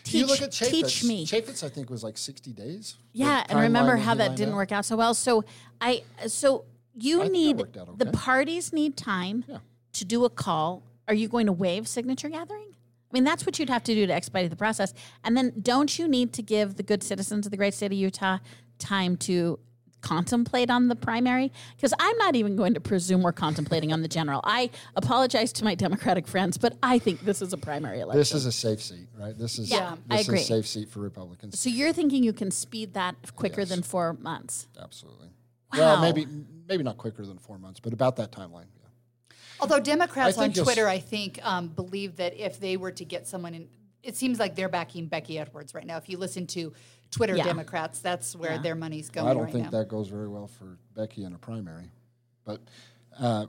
[0.04, 0.70] teach, you look at Chaffetz.
[0.70, 1.26] teach me.
[1.26, 2.96] Chaffetz, I think, was like 60 days.
[3.12, 4.56] Yeah, and remember how that didn't out.
[4.56, 5.14] work out so well.
[5.14, 5.44] So
[5.80, 6.64] I so
[6.98, 9.58] you I need out the parties need time Yeah.
[9.94, 10.82] to do a call.
[11.08, 12.66] Are you going to waive signature gathering?
[13.10, 14.94] I mean, that's what you'd have to do to expedite the process.
[15.24, 17.98] And then don't you need to give the good citizens of the great state of
[17.98, 18.38] Utah
[18.78, 19.58] time to
[20.00, 21.52] contemplate on the primary?
[21.76, 24.40] Because I'm not even going to presume we're contemplating on the general.
[24.44, 28.18] I apologize to my Democratic friends, but I think this is a primary election.
[28.18, 29.36] This is a safe seat, right?
[29.36, 30.40] This is Yeah, this I is agree.
[30.40, 31.58] a safe seat for Republicans.
[31.58, 33.70] so you're thinking you can speed that quicker Yes.
[33.70, 34.66] than four months?
[34.80, 35.28] Absolutely.
[35.72, 35.78] Wow.
[35.78, 36.26] Well, maybe
[36.68, 38.66] maybe not quicker than four months, but about that timeline.
[38.80, 39.34] Yeah.
[39.60, 42.92] Although Democrats on think you'll s- Twitter, I think, um, believe that if they were
[42.92, 43.68] to get someone in,
[44.02, 45.96] it seems like they're backing Becky Edwards right now.
[45.96, 46.72] If you listen to
[47.10, 47.44] Twitter Yeah.
[47.44, 48.62] Democrats, that's where Yeah.
[48.62, 49.78] their money's going I don't right think now.
[49.78, 51.90] that goes very well for Becky in a primary.
[52.44, 52.60] But,
[53.18, 53.46] uh,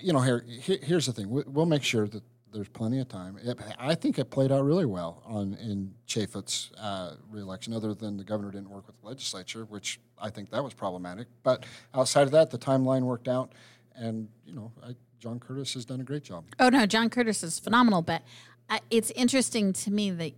[0.00, 1.28] you know, here, here here's the thing.
[1.28, 2.22] We, we'll make sure that
[2.52, 3.38] there's plenty of time.
[3.42, 8.16] It, I think it played out really well on in Chaffetz's uh, reelection, other than
[8.16, 11.28] the governor didn't work with the legislature, which I think that was problematic.
[11.42, 13.52] But outside of that, the timeline worked out.
[13.94, 16.44] And, you know, I, John Curtis has done a great job.
[16.58, 18.22] Oh no, John Curtis is phenomenal, but
[18.68, 20.32] uh, it's interesting to me that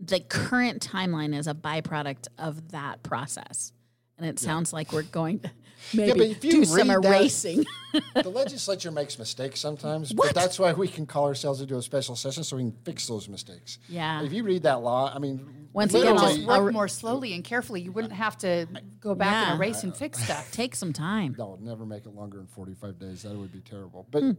[0.00, 3.72] the current timeline is a byproduct of that process,
[4.18, 5.50] and it sounds like we're going to
[5.94, 7.64] maybe but if you do some read that- erasing.
[8.14, 10.28] the legislature makes mistakes sometimes, What?
[10.28, 13.06] but that's why we can call ourselves into a special session so we can fix
[13.08, 13.78] those mistakes.
[13.88, 14.22] Yeah.
[14.22, 17.42] If you read that law, I mean, Once again, you just work more slowly and
[17.42, 18.66] carefully, you wouldn't have to
[19.00, 19.52] go back Yeah.
[19.52, 20.50] and erase and fix stuff.
[20.52, 21.34] Take some time.
[21.38, 23.22] no, never make it longer than 45 days.
[23.22, 24.06] That would be terrible.
[24.10, 24.30] But, Hmm.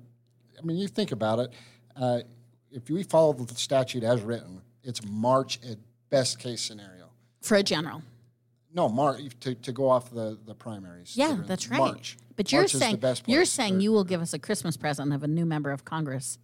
[0.60, 1.54] I mean, you think about it.
[1.96, 2.20] Uh,
[2.72, 5.78] if we follow the statute as written, it's March at
[6.10, 7.10] best case scenario.
[7.42, 8.04] For a general.
[8.74, 11.16] No, March to, to go off the, the primaries.
[11.18, 11.78] Yeah, that that's right.
[11.78, 12.18] March.
[12.36, 15.24] But you're March saying you're saying Or- you will give us a Christmas present of
[15.24, 16.40] a new member of Congress,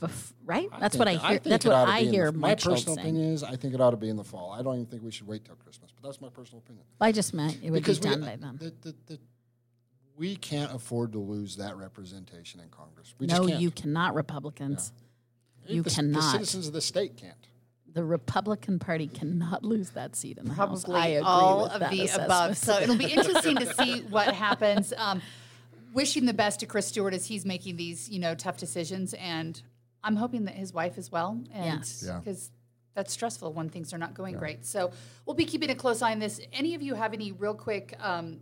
[0.00, 0.68] bef- right?
[0.78, 1.28] That's what I hear.
[1.38, 2.32] think that's what I in the- hear.
[2.32, 4.52] My personal opinion is I think it ought to be in the fall.
[4.52, 6.84] I don't even think we should wait till Christmas, but that's my personal opinion.
[7.00, 8.58] I just meant it would because be we, done by then.
[8.82, 9.18] The, the,
[10.16, 13.14] we can't afford to lose that representation in Congress.
[13.18, 13.60] We no, just can't.
[13.60, 14.92] you cannot, Republicans.
[15.66, 16.20] You the, cannot.
[16.20, 17.34] The citizens of the state can't.
[17.94, 20.84] The Republican Party cannot lose that seat in the House.
[20.84, 22.26] Probably I agree all with of that the assessment.
[22.26, 22.56] above.
[22.58, 24.92] So it'll be interesting to see what happens.
[24.96, 25.20] Um,
[25.92, 29.60] wishing the best to Chris Stewart as he's making these, you know, tough decisions, and
[30.02, 32.18] I'm hoping that his wife as well, and Yeah.
[32.18, 32.50] because
[32.94, 34.64] that's stressful when things are not going great.
[34.66, 34.90] So
[35.26, 36.40] we'll be keeping a close eye on this.
[36.52, 37.94] Any of you have any real quick?
[38.00, 38.40] Um,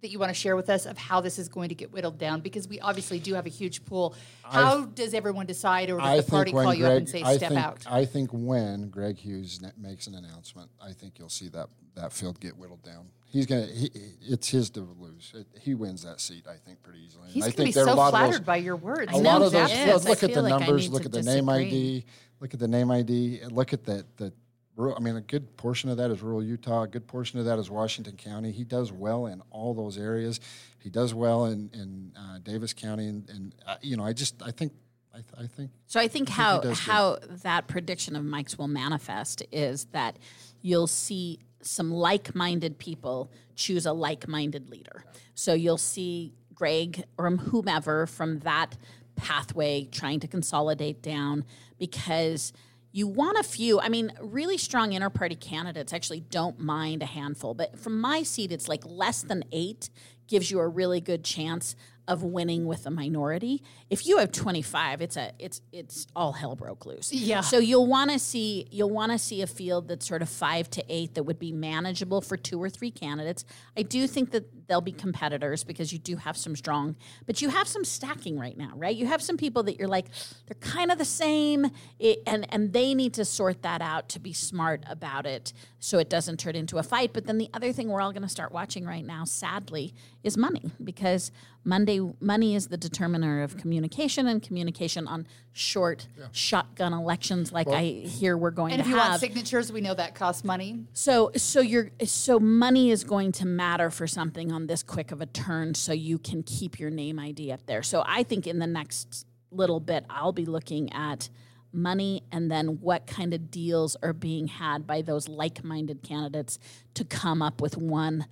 [0.00, 2.18] that you want to share with us of how this is going to get whittled
[2.18, 4.14] down because we obviously do have a huge pool.
[4.42, 7.08] How does everyone decide, or does I the party think when call you up and
[7.08, 7.78] say I step think, out?
[7.90, 12.12] I think when Greg Hughes ne- makes an announcement, I think you'll see that that
[12.12, 13.06] field get whittled down.
[13.30, 13.66] He's gonna.
[13.66, 15.32] He, it's his to lose.
[15.34, 17.28] It, he wins that seat, I think, pretty easily.
[17.30, 18.56] He's I going to think be there are so a lot of those- flattered by
[18.58, 19.10] your words.
[19.12, 19.70] I a know lot of those.
[19.72, 20.04] he is.
[20.04, 20.88] Look, look at the feel like numbers.
[20.90, 21.48] Look to at the name.
[21.48, 22.04] ID.
[22.40, 23.40] Look at the name ID.
[23.50, 24.32] Look at the the.
[24.76, 26.82] Rural- I mean, a good portion of that is rural Utah.
[26.82, 28.50] A good portion of that is Washington County.
[28.52, 30.40] He does well in all those areas.
[30.78, 34.42] He does well in in uh, Davis County, and, and uh, you know, I just
[34.42, 34.72] I think
[35.12, 36.76] I, th- I think So I think how good.
[36.76, 40.18] how that prediction of Mike's will manifest is that
[40.60, 45.04] you'll see some like-minded people choose a like-minded leader.
[45.34, 48.76] So you'll see Greg or whomever from that
[49.16, 51.44] pathway trying to consolidate down
[51.78, 52.52] because
[52.94, 53.80] you want a few.
[53.80, 58.52] I mean, really strong inter-party candidates actually don't mind a handful, but from my seat,
[58.52, 59.90] it's like less than eight
[60.28, 61.74] gives you a really good chance
[62.06, 63.62] of winning with a minority.
[63.88, 67.12] If you have 25, it's a it's it's all hell broke loose.
[67.12, 67.40] Yeah.
[67.40, 70.70] So you'll want to see you'll want to see a field that's sort of 5
[70.70, 73.44] to 8 that would be manageable for two or three candidates.
[73.76, 77.48] I do think that they'll be competitors because you do have some strong, but you
[77.50, 78.94] have some stacking right now, right?
[78.94, 80.06] You have some people that you're like
[80.46, 84.20] they're kind of the same it, and and they need to sort that out to
[84.20, 87.12] be smart about it so it doesn't turn into a fight.
[87.12, 90.36] But then the other thing we're all going to start watching right now sadly is
[90.36, 91.30] money because
[91.64, 97.84] Monday money is the determiner of communication and communication on short shotgun elections like I
[97.84, 98.80] hear we're going to have.
[98.80, 99.10] and to if you have.
[99.10, 100.86] want signatures, we know that costs money.
[100.92, 105.20] So so you're so money is going to matter for something on this quick of
[105.20, 107.82] a turn so you can keep your name ID up there.
[107.82, 111.28] So I think in the next little bit I'll be looking at
[111.72, 116.58] money and then what kind of deals are being had by those like-minded candidates
[116.94, 118.26] to come up with one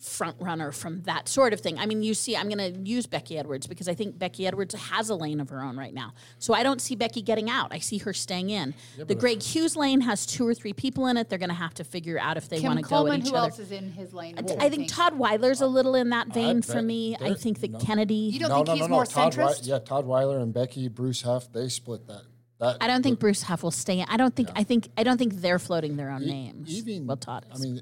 [0.00, 1.76] front runner from that sort of thing.
[1.78, 4.74] I mean, you see, I'm going to use Becky Edwards because I think Becky Edwards
[4.74, 6.12] has a lane of her own right now.
[6.38, 7.72] So I don't see Becky getting out.
[7.72, 8.74] I see her staying in.
[8.96, 11.28] the Greg Hughes lane has two or three people in it.
[11.28, 13.30] They're going to have to figure out if they want to go Coleman, at each
[13.30, 13.48] who other.
[13.50, 14.36] else is in his lane?
[14.38, 17.16] I- I think Todd Weiler's a uh, little in that vein for me.
[17.20, 17.78] I think that no.
[17.78, 18.14] Kennedy.
[18.14, 18.94] You don't no, think no, he's no, no.
[18.94, 19.66] more Todd Wei- centrist?
[19.66, 22.22] yeah, Todd Weiler and Becky Bruce Hough, they split that.
[22.60, 24.06] That I don't think Bruce Hough will stay in.
[24.08, 24.48] I don't think.
[24.56, 24.88] I think.
[24.96, 26.68] I don't think they're floating their own names.
[26.76, 27.60] even well, Todd is.
[27.60, 27.80] I mean,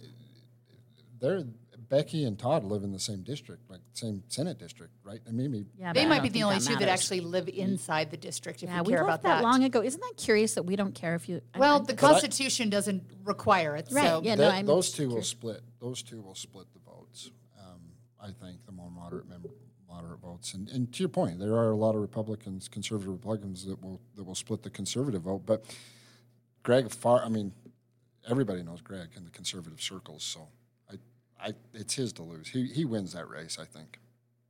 [1.18, 1.44] they're
[1.88, 5.20] Becky and Todd live in the same district, like same Senate district, right?
[5.26, 8.16] And maybe Yeah, They might be the only that two that actually live inside the
[8.16, 8.62] district.
[8.62, 9.82] If Yeah, you we care left about that that, long ago.
[9.82, 11.40] Isn't that curious that we don't care if you?
[11.56, 13.88] Well, I- the But I- Constitution doesn't require it.
[13.92, 14.36] Right, So yeah.
[14.36, 15.62] That- no, I'm those just two will split.
[15.78, 17.30] Those two will split the votes.
[17.58, 17.80] Um,
[18.20, 19.50] I think the more moderate member,
[19.88, 23.64] moderate votes, and, and to your point, there are a lot of Republicans, conservative Republicans
[23.66, 25.46] that will that will split the conservative vote.
[25.46, 25.64] But
[26.64, 27.52] Greg, far, I mean,
[28.28, 30.48] everybody knows Greg in the conservative circles, so
[31.40, 32.48] I, I, it's his to lose.
[32.48, 33.58] He he wins that race.
[33.60, 33.98] I think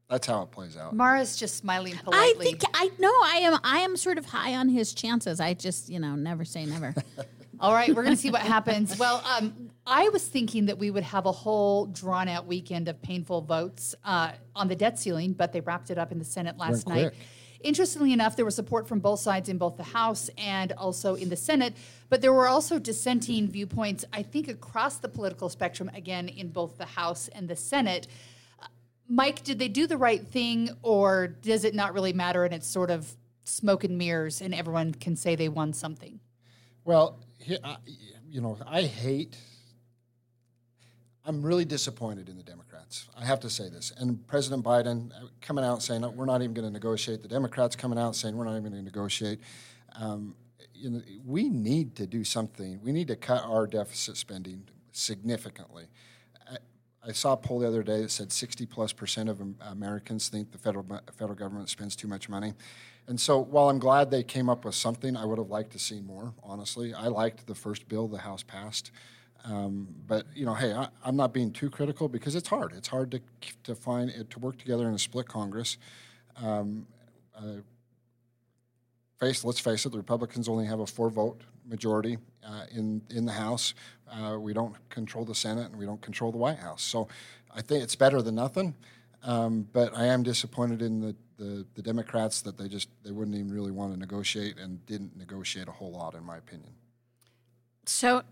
[0.09, 0.95] that's how it plays out.
[0.95, 3.59] Maura's just smiling I think I know I am.
[3.65, 5.41] I am sort of high on his chances.
[5.41, 6.95] I just you know never say never.
[7.59, 8.99] All right, we're going to see what happens.
[8.99, 13.01] Well, um, I was thinking that we would have a whole drawn out weekend of
[13.01, 16.59] painful votes uh, on the debt ceiling, but they wrapped it up in the Senate
[16.59, 17.13] last Went night.
[17.13, 17.15] quick.
[17.67, 21.31] Interestingly enough, there was support from both sides in both the House and also in
[21.31, 21.75] the Senate,
[22.09, 26.79] but there were also dissenting viewpoints, I think, across the political spectrum, again, in both
[26.79, 28.07] the House and the Senate.
[28.63, 28.69] Uh,
[29.09, 32.69] Mike, did they do the right thing, or does it not really matter and it's
[32.69, 36.21] sort of smoke and mirrors and everyone can say they won something?
[36.85, 39.37] Well, you know, I hate.
[41.25, 42.66] I'm really disappointed in the Democrats.
[43.19, 43.93] I have to say this.
[43.97, 47.23] And President Biden uh, coming out saying "No, we're not even going to negotiate.
[47.23, 49.41] The Democrats coming out saying we're not even going to negotiate.
[49.99, 50.35] Um,
[50.75, 52.81] you know, we need to do something.
[52.83, 55.87] We need to cut our deficit spending significantly.
[56.51, 56.57] I,
[57.09, 60.53] I saw a poll the other day that said 60 plus percent of Americans think
[60.53, 62.55] the federal federal government spends too much money.
[63.09, 65.79] And so, while I'm glad they came up with something, I would have liked to
[65.79, 66.35] see more.
[66.43, 68.91] Honestly, I liked the first bill the House passed,
[69.47, 72.73] um, but you know, hey, I, I'm not being too critical because it's hard.
[72.77, 73.21] It's hard to
[73.65, 75.79] to find it to work together in a split Congress.
[76.43, 76.87] Um,
[77.37, 77.61] uh,
[79.19, 83.25] face, let's face it, the Republicans only have a four vote majority uh, in in
[83.25, 83.75] the House.
[84.11, 86.83] Uh, we don't control the Senate, and we don't control the White House.
[86.83, 87.09] So,
[87.55, 88.75] I think it's better than nothing.
[89.23, 93.37] Um, but I am disappointed in the, the, the Democrats that they just they wouldn't
[93.37, 96.71] even really want to negotiate and didn't negotiate a whole lot, in my opinion.
[97.87, 98.23] So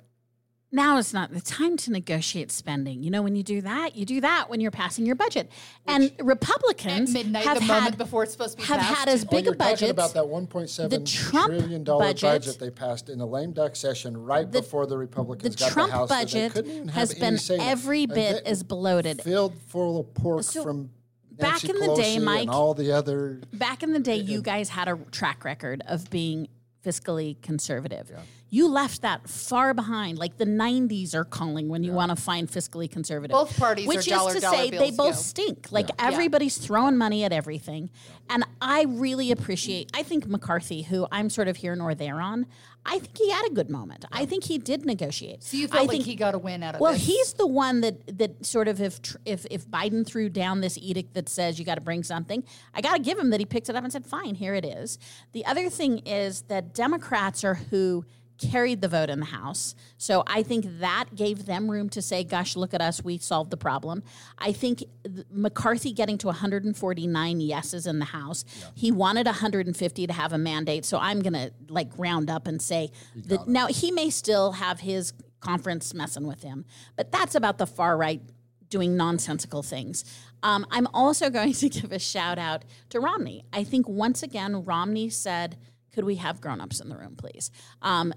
[0.74, 3.02] now is not the time to negotiate spending.
[3.02, 5.50] You know, when you do that, you do that when you're passing your budget.
[5.86, 8.98] and At Republicans midnight, have the had, before it's supposed to be have passed.
[8.98, 9.90] had as big you're a budget.
[9.90, 13.76] about that 1.7 The Trump trillion dollar budget- budget they passed in a lame duck
[13.76, 16.08] session right The- before the the Republicans got Trump the House.
[16.08, 16.52] budget
[16.90, 17.66] has been any say in it.
[17.66, 19.22] every bit as bloated.
[19.22, 20.90] filled full of pork So, from
[21.32, 23.40] back Nancy in the day, Mike- and all the other.
[23.52, 26.46] Back in the day, uh, you uh, guys had a track record of being
[26.84, 28.12] fiscally conservative.
[28.54, 30.16] You left that far behind.
[30.16, 33.34] Like the 90s are calling when you want to find fiscally conservative.
[33.34, 35.12] Both parties Which are dollar- is to dollar say, they both go.
[35.12, 35.72] stink.
[35.72, 37.90] Like everybody's throwing money at everything.
[38.30, 42.46] And I really appreciate, I think McCarthy, who I'm sort of here nor there on,
[42.86, 44.04] I think he had a good moment.
[44.12, 45.42] I think he did negotiate.
[45.42, 47.06] so you I felt like think he got a win out of well, this.
[47.06, 51.14] he's the one that that sort of if if if Biden threw down this edict
[51.14, 53.68] that says you got to bring something, I got to give him that he picked
[53.68, 54.98] it up and said, "Fine, here it is."
[55.32, 58.04] The other thing is that Democrats are who
[58.38, 59.74] carried the vote in the House.
[59.96, 63.50] So I think that gave them room to say, gosh, look at us, we solved
[63.50, 64.02] the problem.
[64.38, 64.84] I think
[65.30, 68.44] McCarthy getting to 149 yeses in the House,
[68.74, 70.84] he wanted 150 to have a mandate.
[70.84, 74.80] So I'm going to like round up and say that now he may still have
[74.80, 76.64] his conference messing with him,
[76.96, 78.20] but that's about the far right
[78.68, 80.04] doing nonsensical things.
[80.42, 83.44] Um, I'm also going to give a shout out to Romney.
[83.52, 85.56] I think once again, Romney said,
[85.92, 87.52] could we have grown-ups in the room, please?
[87.80, 88.12] Um,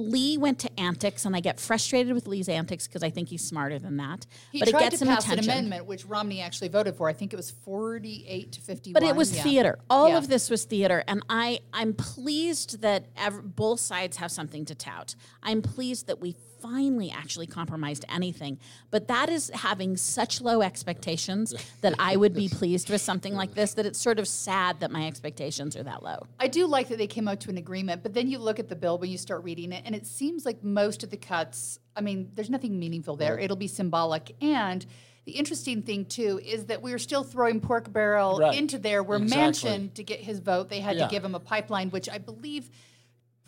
[0.00, 3.44] Lee went to antics, and I get frustrated with Lee's antics because I think he's
[3.44, 4.26] smarter than that.
[4.50, 5.50] he but tried it gets to pass attention.
[5.50, 7.08] an amendment, which Romney actually voted for.
[7.08, 8.92] I think it was 48 to 51.
[8.92, 9.42] But it was yeah.
[9.42, 9.78] theater.
[9.88, 10.18] All Yeah.
[10.18, 14.74] of this was theater, and I I'm pleased that ev- both sides have something to
[14.74, 15.14] tout.
[15.42, 18.58] I'm pleased that we finally actually compromised anything.
[18.90, 23.54] But that is having such low expectations that I would be pleased with something like
[23.54, 23.74] this.
[23.74, 26.26] That it's sort of sad that my expectations are that low.
[26.38, 28.68] I do like that they came out to an agreement, but then you look at
[28.68, 31.78] the bill when you start reading it, and it seems like most of the cuts,
[31.96, 33.38] I mean, there's nothing meaningful there.
[33.38, 34.34] It'll be symbolic.
[34.42, 34.84] And
[35.26, 38.56] the interesting thing, too, is that we are still throwing pork barrel Right.
[38.58, 39.70] into there where Exactly.
[39.70, 41.06] Manchin, to get his vote, they had Yeah.
[41.06, 42.70] to give him a pipeline, which I believe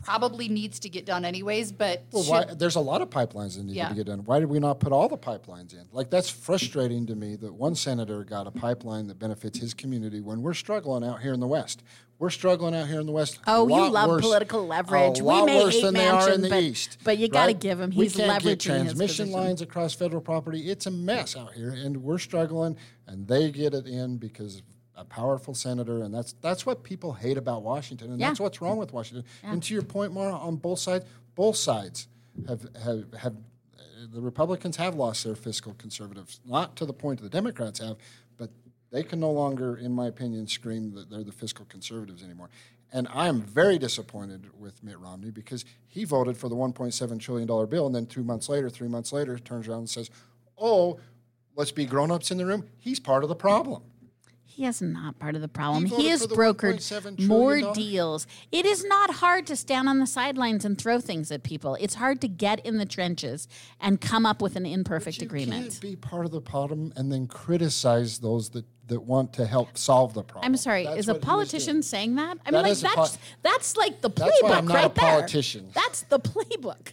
[0.02, 3.56] probably needs to get done anyways, but Well, should- why, there's a lot of pipelines
[3.56, 3.88] that need Yeah.
[3.88, 4.20] to get done.
[4.24, 5.84] Why did we not put all the pipelines in?
[5.92, 10.20] Like that's frustrating to me that one senator got a pipeline that benefits his community
[10.20, 11.82] when we're struggling out here in the West.
[12.18, 13.40] We're struggling out here in the West.
[13.48, 15.18] Oh, you love worse- political leverage.
[15.18, 16.98] A We lot may worse hate than they are in Manchin, the but- East.
[17.02, 17.60] but you gotta right?
[17.60, 19.32] give him- We he's can't get leveraging his transmission position.
[19.32, 20.70] lines across federal property.
[20.70, 22.76] It's a mess out here, and we're struggling,
[23.08, 24.62] and they get it in because of
[25.02, 28.28] a powerful senator, and that's that's what people hate about Washington, and Yeah.
[28.28, 29.24] that's what's wrong with Washington.
[29.42, 32.06] And to your point, Maura, on both sides, both sides
[32.48, 33.36] have have have
[34.12, 37.96] the Republicans have lost their fiscal conservatives, not to the point that the Democrats have,
[38.36, 38.50] but
[38.90, 42.50] they can no longer, in my opinion, scream that they're the fiscal conservatives anymore.
[42.92, 47.46] And I am very disappointed with Mitt Romney because he voted for the $1.7 trillion
[47.68, 50.10] bill, and then two months later, three months later, turns around and says,
[50.58, 50.98] "Oh,
[51.56, 53.82] let's be grown-ups in the room." He's part of the problem.
[54.54, 55.86] He is not part of the problem.
[55.86, 58.26] He He, has brokered more deals.
[58.52, 61.76] It is not hard to stand on the sidelines and throw things at people.
[61.80, 63.48] It's hard to get in the trenches
[63.80, 65.62] and come up with an imperfect You agreement.
[65.70, 69.78] can't be part of the problem and then criticize those that, that want to help
[69.78, 70.52] solve the problem.
[70.52, 72.36] I'm sorry, That's is a what he was politician saying that?
[72.44, 74.88] I That mean, like that's that's like the playbook That's why I'm not right a
[74.88, 75.10] there.
[75.10, 75.70] politician.
[75.72, 76.92] That's the playbook.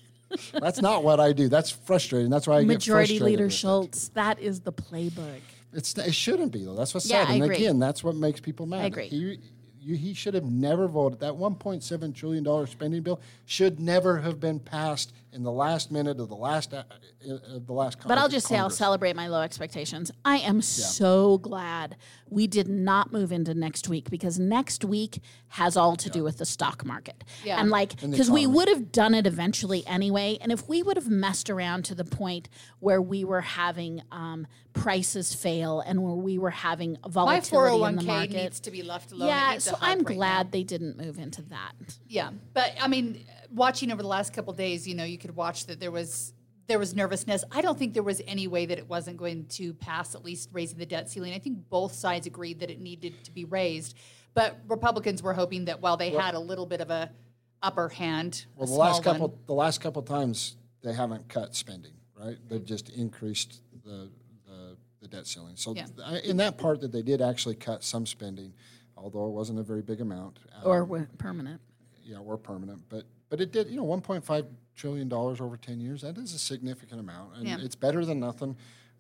[0.54, 1.50] That's not what I do.
[1.50, 2.30] That's frustrating.
[2.30, 3.50] That's why I Majority get frustrated Leader.
[3.50, 5.42] Schultz, that is the playbook.
[5.74, 6.76] It's it shouldn't be though.
[6.76, 7.32] That's what's Yeah, sad.
[7.32, 7.56] I and agree.
[7.58, 8.82] again, that's what makes people mad.
[8.82, 9.08] I agree.
[9.08, 9.40] He,
[9.82, 11.20] you, he should have never voted.
[11.20, 16.20] That 1.7 trillion dollar spending bill should never have been passed in the last minute
[16.20, 16.84] of the last uh,
[17.28, 17.98] uh, of the last.
[18.08, 20.12] But I'll just say I'll celebrate my low expectations.
[20.26, 21.96] I am so glad
[22.30, 25.20] we did not move into next week because next week
[25.50, 27.24] has all to do with the stock market.
[27.44, 27.60] Yeah.
[27.60, 30.38] And like, because we would have done it eventually anyway.
[30.42, 32.50] And if we would have messed around to the point
[32.80, 37.96] where we were having um, prices fail and where we were having My volatility in
[37.96, 38.34] the 401k market.
[38.34, 39.28] needs to be left alone.
[39.30, 40.50] Yeah, so I'm right glad now.
[40.52, 41.74] they didn't move into that.
[42.08, 45.66] Yeah, but I mean, watching over the last couple days, you know, you could watch
[45.68, 46.34] that there was
[46.68, 47.44] there was nervousness.
[47.52, 50.14] I don't think there was any way that it wasn't going to pass.
[50.14, 51.34] At least raising the debt ceiling.
[51.34, 53.98] I think both sides agreed that it needed to be raised,
[54.36, 57.12] but Republicans were hoping that while they had a little bit of a
[57.64, 61.94] upper hand, Well, the last couple one, the last couple times they haven't cut spending,
[62.16, 62.38] right?
[62.48, 64.10] They've just increased the
[64.46, 65.56] the, the debt ceiling.
[65.56, 65.88] So Yeah.
[65.88, 68.54] th- in that part that they did actually cut some spending,
[68.96, 70.38] although it wasn't a very big amount.
[70.56, 71.62] uh, Or went permanent.
[72.04, 73.70] yeah, or permanent, but but it did.
[73.70, 76.02] You know, 1.5 trillion dollars over 10 years.
[76.02, 77.58] That is a significant amount, and Yeah.
[77.60, 78.56] it's better than nothing.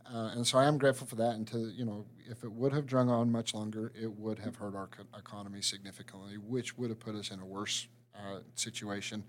[0.05, 1.36] Uh, and so I am grateful for that.
[1.36, 4.55] And to you know, if it would have drung on much longer, it would have
[4.55, 9.23] hurt our co- economy significantly, which would have put us in a worse uh, situation.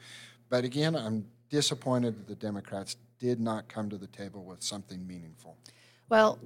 [0.48, 5.06] But again, I'm disappointed that the Democrats did not come to the table with something
[5.06, 5.56] meaningful.
[6.08, 6.38] Well,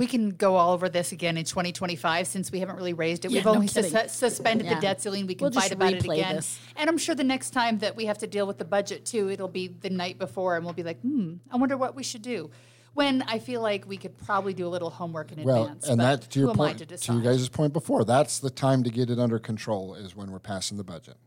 [0.00, 3.30] we can go all over this again in 2025 since we haven't really raised it.
[3.30, 4.76] Yeah, We've no only sus- suspended Yeah.
[4.76, 5.26] the debt ceiling.
[5.26, 6.36] We can We'll fight about it again.
[6.36, 6.58] this.
[6.76, 9.28] And I'm sure the next time that we have to deal with the budget too,
[9.28, 12.22] it'll be the night before and we'll be like, hmm, I wonder what we should
[12.22, 12.50] do.
[12.94, 15.86] When I feel like we could probably do a little homework in Well, advance.
[15.86, 18.02] and but that to your who am I point, to to, you guys' point before,
[18.04, 21.18] that's the time to get it under control is when we're passing the budget.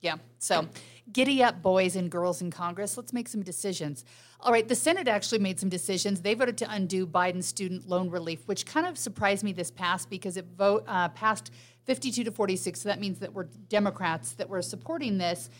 [0.00, 0.16] Yeah.
[0.38, 0.68] So
[1.12, 2.96] giddy up, boys and girls in Congress.
[2.96, 4.04] Let's make some decisions.
[4.40, 4.66] All right.
[4.66, 6.22] The Senate actually made some decisions.
[6.22, 10.08] They voted to undo Biden's student loan relief, which kind of surprised me this past
[10.08, 11.50] because it vote uh, passed
[11.84, 12.80] 52 to 46.
[12.80, 15.50] So that means that we're Democrats that were supporting this.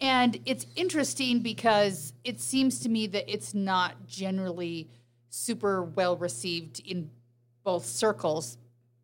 [0.00, 4.88] And it's interesting because it seems to me that it's not generally
[5.30, 7.10] super well received in
[7.64, 8.58] both circles.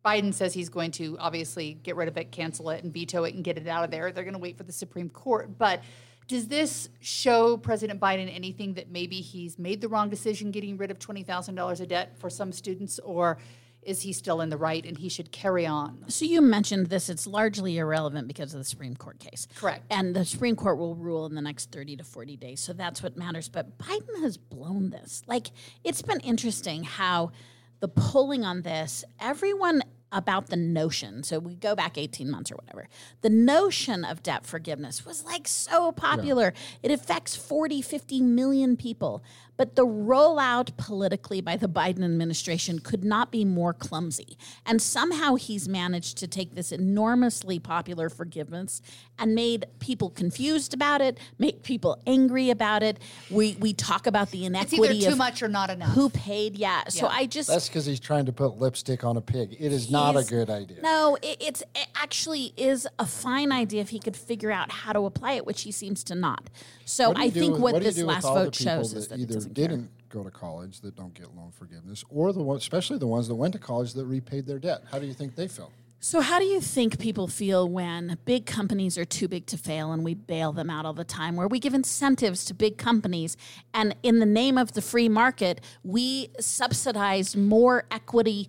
[0.05, 3.33] Biden says he's going to obviously get rid of it, cancel it, and veto it
[3.33, 4.11] and get it out of there.
[4.11, 5.57] They're going to wait for the Supreme Court.
[5.57, 5.81] But
[6.27, 10.91] does this show President Biden anything that maybe he's made the wrong decision getting rid
[10.91, 13.37] of $20,000 of debt for some students, or
[13.81, 16.03] is he still in the right and he should carry on?
[16.07, 19.47] So you mentioned this; it's largely irrelevant because of the Supreme Court case.
[19.55, 19.85] Correct.
[19.91, 22.59] And the Supreme Court will rule in the next thirty to forty days.
[22.59, 23.47] So that's what matters.
[23.47, 25.21] But Biden has blown this.
[25.27, 25.47] Like
[25.83, 27.31] it's been interesting how
[27.79, 29.83] the polling on this, everyone
[30.15, 31.21] about the notion.
[31.21, 32.87] So we go back 18 months or whatever.
[33.21, 36.53] The notion of debt forgiveness was like so popular.
[36.81, 39.21] It affects 40, 50 million people.
[39.57, 44.37] But the rollout politically by the Biden administration could not be more clumsy.
[44.65, 48.81] And somehow he's managed to take this enormously popular forgiveness
[49.17, 52.99] and made people confused about it, make people angry about it.
[53.29, 55.89] We we talk about the inequity It's inequity either too of much or not enough.
[55.89, 56.55] who paid.
[56.57, 56.83] Yeah.
[56.89, 59.55] So I just That's because he's trying to put lipstick on a pig.
[59.59, 60.81] It is not a good idea.
[60.81, 64.91] No, it, it's it actually is a fine idea if he could figure out how
[64.93, 66.49] to apply it, which he seems to not.
[66.85, 69.33] So What I think with- what, you this last vote shows is that it either
[69.33, 69.67] doesn't care.
[69.67, 73.27] didn't go to college that don't get loan forgiveness, or the ones, especially the ones
[73.27, 74.83] that went to college that repaid their debt.
[74.91, 75.71] How do you think they feel?
[75.99, 79.91] So, how do you think people feel when big companies are too big to fail
[79.91, 81.35] and we bail them out all the time?
[81.35, 83.35] Where we give incentives to big companies,
[83.73, 88.47] and in the name of the free market, we subsidize more equity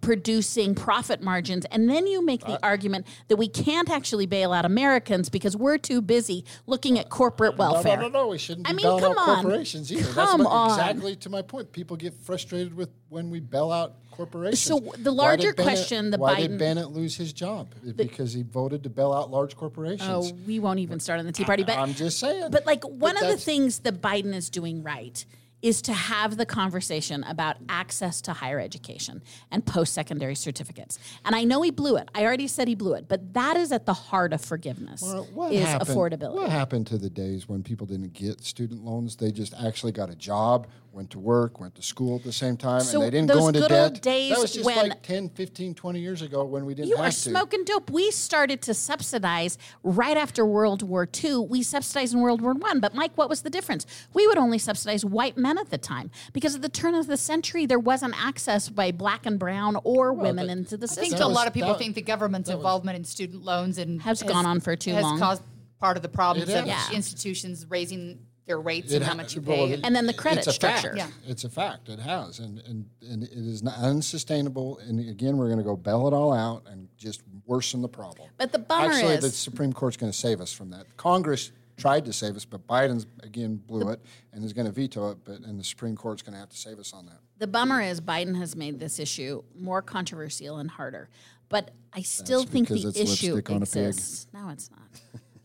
[0.00, 1.64] producing profit margins.
[1.66, 2.58] And then you make the uh.
[2.62, 7.56] argument that we can't actually bail out Americans because we're too busy looking at corporate
[7.56, 7.96] welfare.
[7.96, 8.28] No, no, no, no.
[8.28, 9.42] We shouldn't I mean, come out on.
[9.42, 10.12] corporations either.
[10.12, 10.70] Come on.
[10.70, 11.72] exactly to my point.
[11.72, 14.60] People get frustrated with when we bail out corporations.
[14.60, 17.68] So the larger Bennett- question the why Biden- did Bennett lose his job?
[17.96, 20.08] because he voted to bail out large corporations.
[20.08, 21.64] Oh, we won't even start on the Tea Party.
[21.64, 22.50] But I'm just saying.
[22.50, 25.24] But like one of the things that Biden is doing right
[25.64, 30.98] is to have the conversation about access to higher education and post secondary certificates.
[31.24, 32.06] And I know he blew it.
[32.14, 35.26] I already said he blew it, but that is at the heart of forgiveness Well,
[35.32, 36.34] what is happened, affordability.
[36.34, 39.16] What happened to the days when people didn't get student loans?
[39.16, 42.58] They just actually got a job, went to work, went to school at the same
[42.58, 43.84] time, So and they didn't go into good debt.
[43.92, 46.90] old days that was just when- like 10, 15, 20 years ago when we didn't
[46.90, 47.16] You have are to.
[47.16, 47.90] smoking dope.
[47.90, 51.36] We started to subsidize right after World War II.
[51.48, 52.80] We subsidized in World War One.
[52.80, 53.86] But Mike, what was the difference?
[54.12, 57.16] We would only subsidize white men at the time because at the turn of the
[57.16, 61.30] century there wasn't access by black and brown or women into the I think system.
[61.30, 64.46] a lot of people that- think the government's involvement in student loans and Has gone
[64.46, 65.18] on for too has long.
[65.18, 65.42] caused
[65.80, 66.66] part of the problems of.
[66.66, 66.90] Yeah.
[66.92, 69.72] institutions raising their rates It and how much you well, pay.
[69.72, 70.92] it- And then the credit a structure.
[70.94, 71.08] Yeah.
[71.26, 71.88] It's a fact.
[71.88, 74.78] It has, and and and it is not unsustainable.
[74.86, 78.28] And again, we're going to go bail it all out and just worsen the problem.
[78.36, 80.94] But the bummer Actually, is- the Supreme Court's going to save us from that.
[80.98, 84.00] Congress tried to save us, but Biden's again blew it
[84.32, 85.18] and is going to veto it.
[85.24, 87.18] But and the Supreme Court's going to have to save us on that.
[87.38, 91.08] The bummer is Biden has made this issue more controversial and harder.
[91.48, 93.86] But I still That's think the it's issue lipstick on a pig.
[93.86, 94.26] exists.
[94.32, 94.80] No, it's not.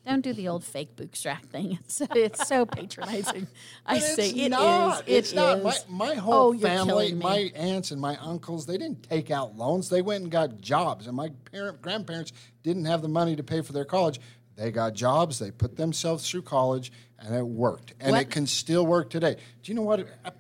[0.08, 1.78] Don't do the old fake bootstrap thing.
[1.84, 3.46] It's, it's so patronizing.
[3.86, 4.50] I say it is.
[4.50, 5.08] not.
[5.08, 5.62] It it's not.
[5.62, 9.56] My, my Oh, whole you're family, my aunts and my uncles, they didn't take out
[9.56, 9.90] loans.
[9.90, 11.06] They went and got jobs.
[11.06, 12.32] And my parent, grandparents
[12.64, 14.20] didn't have the money to pay for their college.
[14.60, 15.40] They got jobs.
[15.40, 17.94] They put themselves through college, and it worked.
[18.02, 19.38] And What- it can still work today.
[19.64, 20.02] Do you know what?
[20.26, 20.32] I-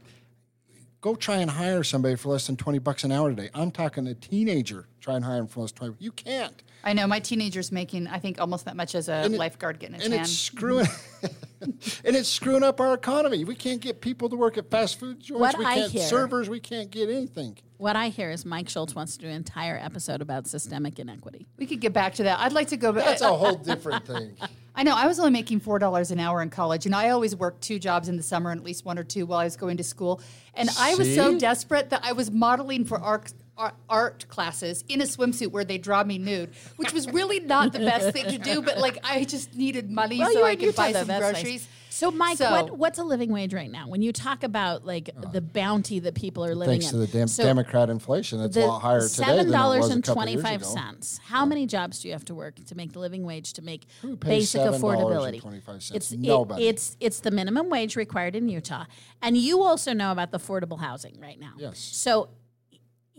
[1.01, 3.49] Go try and hire somebody for less than twenty bucks an hour today.
[3.53, 4.85] I'm talking a teenager.
[4.99, 5.95] Try and hire them for less than twenty.
[6.03, 6.61] You can't.
[6.83, 9.79] I know my teenager's making I think almost that much as a And it- lifeguard
[9.79, 10.21] getting a and tan.
[10.21, 10.87] it's screwing
[11.61, 13.43] and it's screwing up our economy.
[13.43, 15.41] We can't get people to work at fast food joints.
[15.41, 16.49] What we I can't hear- servers.
[16.49, 17.57] We can't get anything.
[17.77, 21.47] What I hear is Mike Schultz wants to do an entire episode about systemic inequity.
[21.57, 22.39] we could get back to that.
[22.39, 23.05] I'd like to go back.
[23.05, 24.35] That's a uh, whole uh, different thing.
[24.75, 24.93] I know.
[24.95, 27.79] I was only making four dollars an hour in college, and I always worked two
[27.79, 29.83] jobs in the summer, and at least one or two while I was going to
[29.83, 30.21] school.
[30.53, 35.01] And I was so desperate that I was modeling for art, art, art classes in
[35.01, 38.37] a swimsuit where they draw me nude, which was really not the best thing to
[38.39, 38.61] do.
[38.61, 40.99] But like, I just needed money Well, so I could Utah, buy though.
[40.99, 41.31] some That's nice.
[41.43, 41.67] groceries.
[41.91, 43.87] So, Mike, So- what, what's a living wage right now?
[43.89, 47.05] When you talk about like uh, the bounty that people are living Thanks in, to
[47.05, 49.89] the dem- So Democrat inflation, it's a lot higher today than Seven dollars and twenty
[49.89, 49.91] five cents.
[49.91, 50.69] a and couple twenty years five ago.
[50.93, 51.19] cents.
[51.25, 53.85] How many jobs do you have to work to make the living wage to make
[54.03, 55.41] Who pays basic affordability?
[55.41, 55.95] $7.25?
[55.95, 56.67] It's it- Nobody.
[56.67, 58.85] it's it's the minimum wage required in Utah,
[59.21, 61.53] and you also know about the affordable housing right now.
[61.57, 61.79] Yes.
[61.79, 62.29] So.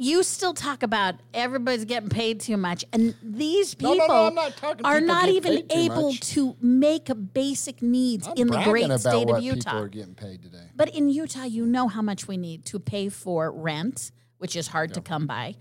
[0.03, 4.34] You still talk about everybody's getting paid too much, and these people no, no, I'm
[4.34, 6.20] not are not even able much.
[6.30, 9.72] to make basic needs I'm in the great state what of Utah.
[9.72, 10.70] people are getting paid today.
[10.74, 14.68] But in Utah, you know how much we need to pay for rent, which is
[14.68, 15.57] hard to come by,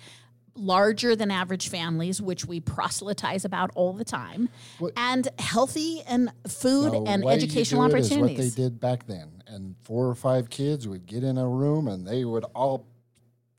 [0.55, 4.47] larger than average families, which we proselytize about all the time,
[4.95, 8.37] and healthy and food and educational do it is opportunities.
[8.37, 11.89] what they did back then, and four or five kids would get in a room,
[11.89, 12.85] and they would all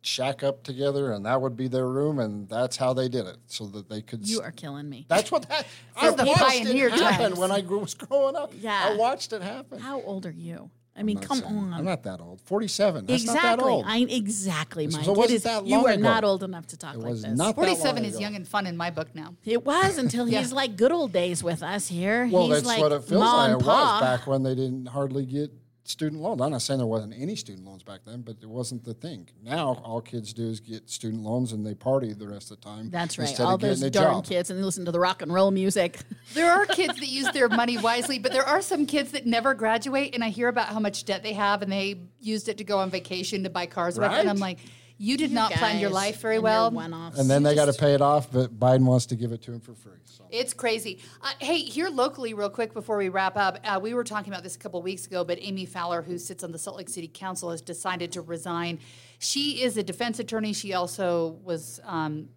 [0.02, 3.36] shack up together, and that would be their room, and that's how they did it,
[3.46, 4.28] so that they could.
[4.28, 5.06] You are killing me.
[5.08, 5.66] That's what that.
[5.96, 7.38] I the watched pioneer it happen times.
[7.38, 8.52] when I was growing up.
[8.58, 8.88] Yeah.
[8.90, 9.78] I watched it happen.
[9.78, 10.70] How old are you?
[10.96, 11.72] I mean, come on.
[11.72, 12.40] I'm not that old.
[12.42, 13.06] Forty-seven.
[13.06, 13.48] That's exactly.
[13.48, 13.84] not that old.
[13.86, 15.06] I exactly, Mike.
[15.06, 16.02] it wasn't is, that you are ago.
[16.02, 17.24] not old enough to talk it like this.
[17.24, 17.46] not.
[17.48, 18.20] that Forty-seven long is ago.
[18.22, 19.34] young and fun in my book now.
[19.44, 20.40] It was until Yeah.
[20.40, 22.28] he's like good old days with us here.
[22.30, 23.52] Well, he's that's like what it feels like.
[23.52, 25.50] It was back when they didn't hardly get
[25.84, 26.40] student loans.
[26.40, 29.28] I'm not saying there wasn't any student loans back then, but it wasn't the thing.
[29.42, 32.66] Now all kids do is get student loans and they party the rest of the
[32.66, 32.90] time.
[32.90, 33.28] That's right.
[33.28, 34.26] Instead All those getting darn job.
[34.26, 35.98] kids and they listen to the rock and roll music.
[36.32, 39.52] There are kids that use their money wisely, but there are some kids that never
[39.52, 42.64] graduate, and I hear about how much debt they have, and they used it to
[42.64, 44.58] go on vacation to buy cars with, and I'm like,
[45.02, 46.70] you did not plan your life very and well.
[46.70, 47.18] one-offs.
[47.18, 49.40] And then You they got to pay it off, but Biden wants to give it
[49.44, 49.94] to him for free.
[50.04, 50.24] So.
[50.30, 50.98] It's crazy.
[51.22, 54.42] Uh, hey, here locally, real quick before we wrap up, uh, we were talking about
[54.42, 57.08] this a couple weeks ago, but Amy Fowler, who sits on the Salt Lake City
[57.08, 58.78] Council, has decided to resign.
[59.18, 60.52] She is a defense attorney.
[60.52, 62.28] She also was um,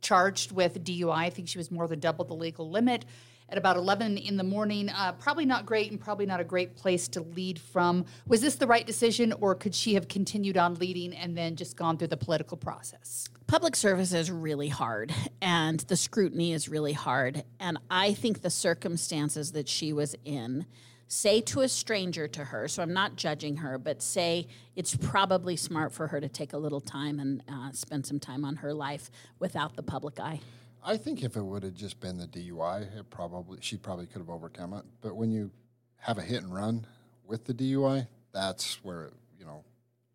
[0.00, 1.12] charged with DUI.
[1.12, 3.04] I think she was more than double the legal limit
[3.50, 4.88] at about 11 in the morning.
[4.88, 8.04] Uh, probably not great and probably not a great place to lead from.
[8.26, 11.76] Was this the right decision, or could she have continued on leading and then just
[11.76, 13.28] gone through the political process?
[13.50, 18.48] public service is really hard and the scrutiny is really hard and i think the
[18.48, 20.64] circumstances that she was in
[21.08, 24.46] say to a stranger to her so i'm not judging her but say
[24.76, 28.44] it's probably smart for her to take a little time and uh, spend some time
[28.44, 30.38] on her life without the public eye
[30.84, 34.18] I think if it would have just been the DUI, it probably she probably could
[34.20, 34.84] have overcome it.
[35.00, 35.50] But when you
[35.98, 36.86] have a hit and run
[37.26, 39.64] with the DUI, that's where it, you know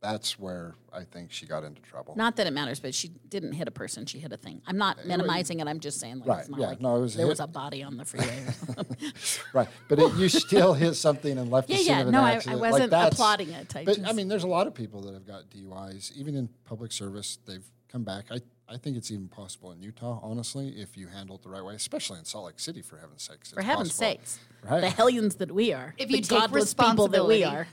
[0.01, 2.13] that's where I think she got into trouble.
[2.16, 4.61] Not that it matters, but she didn't hit a person; she hit a thing.
[4.68, 5.68] I'm not minimizing it.
[5.68, 7.30] I'm just saying, like, Right, it's not yeah, like no, it was there hit.
[7.30, 8.45] was a body on the freeway.
[9.53, 12.11] Right, but it, you still hit something and left Yeah, the scene yeah, of an
[12.13, 13.74] no, I- I wasn't like applauding it.
[13.76, 16.49] I but I mean, there's a lot of people that have got DUIs, even in
[16.66, 17.38] public service.
[17.45, 18.26] They've come back.
[18.32, 21.63] I, I think it's even possible in Utah, honestly, if you handle it the right
[21.63, 23.51] way, especially in Salt Lake City, for heaven's sakes.
[23.51, 24.82] For heaven's sakes, Right.
[24.82, 27.43] the hellions that we are, If the you take godless people that we responsibility.
[27.45, 27.68] are.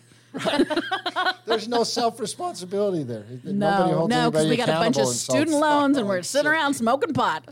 [1.46, 3.24] There's no self responsibility there.
[3.44, 6.22] No, no, because we got a bunch of accountable in Salt- student loans and we're
[6.22, 7.44] sitting around smoking pot.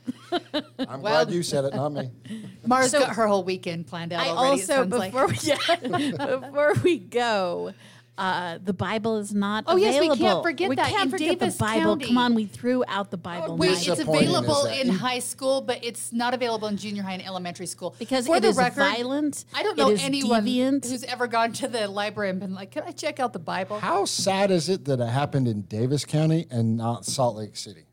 [0.78, 2.10] I'm Well- glad you said it, not me.
[2.66, 4.60] Maura's So- got her whole weekend planned out I already.
[4.62, 5.12] it also sounds like.
[5.12, 7.72] before we, yeah, before we go,
[8.20, 9.64] uh, the Bible is not.
[9.66, 10.88] Oh, yes, we can't forget we that.
[10.88, 11.80] can't in forget Davis the Bible.
[11.96, 12.06] County.
[12.06, 13.56] Come on, we threw out the Bible.
[13.56, 17.66] Wait, it's available in high school, but it's not available in junior high and elementary
[17.66, 17.94] school.
[17.98, 19.46] because For it the is record, violent.
[19.54, 20.88] I don't know anyone deviant.
[20.88, 23.80] who's ever gone to the library and been like, "Can I check out the Bible?"
[23.80, 27.86] How sad is it that it happened in Davis County and not Salt Lake City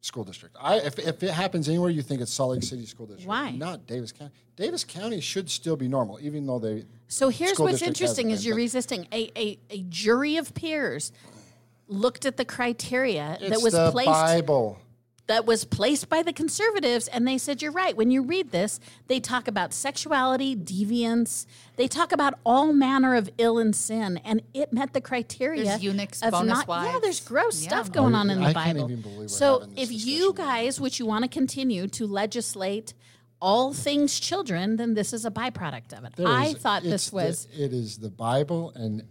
[0.00, 0.56] School District?
[0.60, 3.28] I, if, if it happens anywhere, you think it's Salt Lake City School District.
[3.28, 3.50] Why?
[3.50, 4.32] Not Davis County.
[4.56, 6.84] Davis County should still be normal, even though they.
[7.08, 11.12] So here's what's interesting: is you're resisting a, a a jury of peers
[11.86, 14.78] looked at the criteria that was placed it's was the placed Bible.
[15.30, 17.96] That was placed by the conservatives and they said you're right.
[17.96, 21.46] When you read this they talk about sexuality deviance.
[21.76, 25.82] They talk about all manner of ill and sin and it met the criteria There's
[25.84, 27.68] eunuchs, of bonus not, yeah there's gross Yeah.
[27.70, 28.90] stuff going on in the I can't bible.
[28.90, 30.34] even believe we're so this if you discussion.
[30.66, 32.92] guys which you want to continue to legislate
[33.40, 36.12] all things children then this is a byproduct of it.
[36.16, 39.04] There i is- thought it's this the- was it is the Bible and.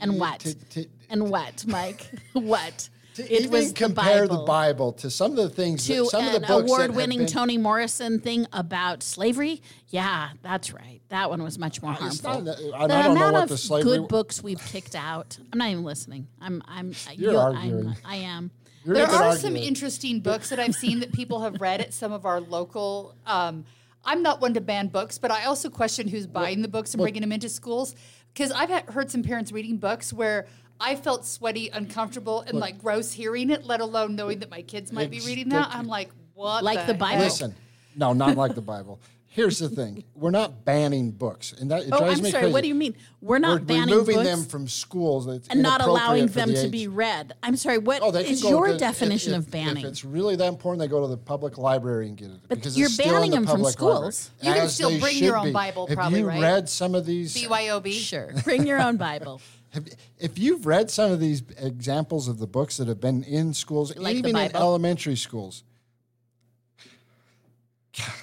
[0.00, 0.40] and what?
[0.40, 2.02] to- to- and what mike?
[2.34, 5.86] What to it even was the compare bible the Bible to some of the things,
[5.86, 9.62] that, to some of the an books award-winning been- Toni Morrison thing about slavery.
[9.88, 11.00] Yeah, that's right.
[11.10, 12.42] That one was much more harmful.
[12.42, 14.64] not that- the I- I don't know amount what of the slavery- good books we've
[14.66, 15.38] kicked out.
[15.52, 16.26] I'm not even listening.
[16.40, 16.62] I'm.
[16.66, 16.92] I'm.
[17.14, 17.88] You're you'll- arguing.
[17.88, 18.50] I'm, I am.
[18.84, 21.80] You're There a good are some interesting books that I've seen that people have read
[21.80, 23.14] at some of our local.
[23.26, 23.64] Um,
[24.04, 27.00] I'm not one to ban books, but I also question who's buying the books and
[27.00, 27.94] bringing them into schools
[28.34, 30.46] because I've heard some parents reading books where
[30.80, 34.92] I felt sweaty, uncomfortable, and like gross hearing it, let alone knowing that my kids
[34.92, 35.68] might be reading that.
[35.72, 36.64] I'm like, what?
[36.64, 37.16] Like the Bible?
[37.22, 37.24] heck?
[37.30, 37.54] Listen,
[37.96, 39.00] no, not like the Bible.
[39.26, 42.42] Here's the thing: we're not banning books, and that it Oh, drives I'm me sorry.
[42.44, 42.52] crazy.
[42.52, 42.94] What do you mean?
[43.20, 44.06] We're We're not banning books.
[44.08, 46.70] removing books them from schools It's and not allowing them the to age.
[46.70, 47.32] be read.
[47.42, 47.78] I'm sorry.
[47.78, 49.84] What Oh, they is your to- definition if- of banning?
[49.84, 52.40] If it's really that important, they go to the public library and get it.
[52.48, 54.30] But because you're it's still in banning the them from public library, schools.
[54.40, 55.52] You can as still bring your own be.
[55.52, 56.40] Bible, Have probably, you right?
[56.40, 57.34] read some of these?
[57.36, 57.92] BYOB.
[57.92, 58.30] sure.
[58.44, 59.40] Bring your own Bible.
[59.74, 63.52] Have, if you've read some of these examples of the books that have been in
[63.54, 65.64] schools, Like even in elementary schools,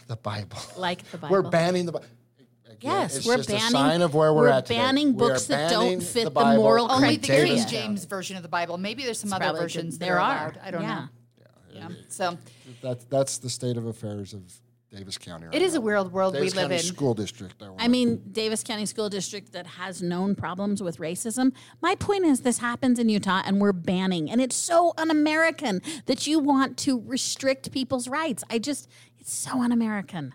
[0.07, 0.57] the Bible.
[0.77, 1.33] Like the Bible.
[1.33, 2.05] We're banning the Bible.
[2.81, 3.65] Yes, it's we're just banning.
[3.67, 4.79] a sign of where we're, we're at today.
[4.79, 7.27] banning We are books that don't fit the, Bible moral in Only the.
[7.27, 8.77] King Davis James version of the Bible.
[8.79, 10.43] Maybe there's some It's other versions There are are.
[10.45, 10.59] allowed.
[10.63, 10.95] I don't Yeah.
[10.95, 11.07] know.
[11.73, 11.87] Yeah.
[12.09, 12.37] So
[12.81, 14.41] That's that's the state of affairs of
[14.93, 15.45] Davis County.
[15.45, 15.79] Right it is now.
[15.79, 16.81] a weird world Davis we live County in.
[16.81, 17.63] School District.
[17.79, 21.53] I mean, Davis County School District that has known problems with racism.
[21.81, 24.29] My point is, this happens in Utah and we're banning.
[24.29, 28.43] And it's so un American that you want to restrict people's rights.
[28.49, 28.89] I just,
[29.19, 30.33] it's so un American.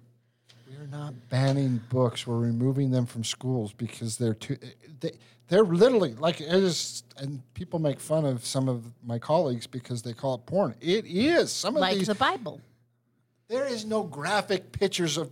[0.71, 2.27] we're not banning books.
[2.27, 4.57] We're removing them from schools because they're too.
[4.63, 4.67] Eh,
[5.01, 5.13] they,
[5.49, 10.03] they're literally like it is, and people make fun of some of my colleagues because
[10.03, 10.75] they call it porn.
[10.81, 11.89] It is some of these.
[11.89, 12.07] Like these.
[12.09, 12.61] the Bible.
[13.49, 15.31] There is no graphic pictures of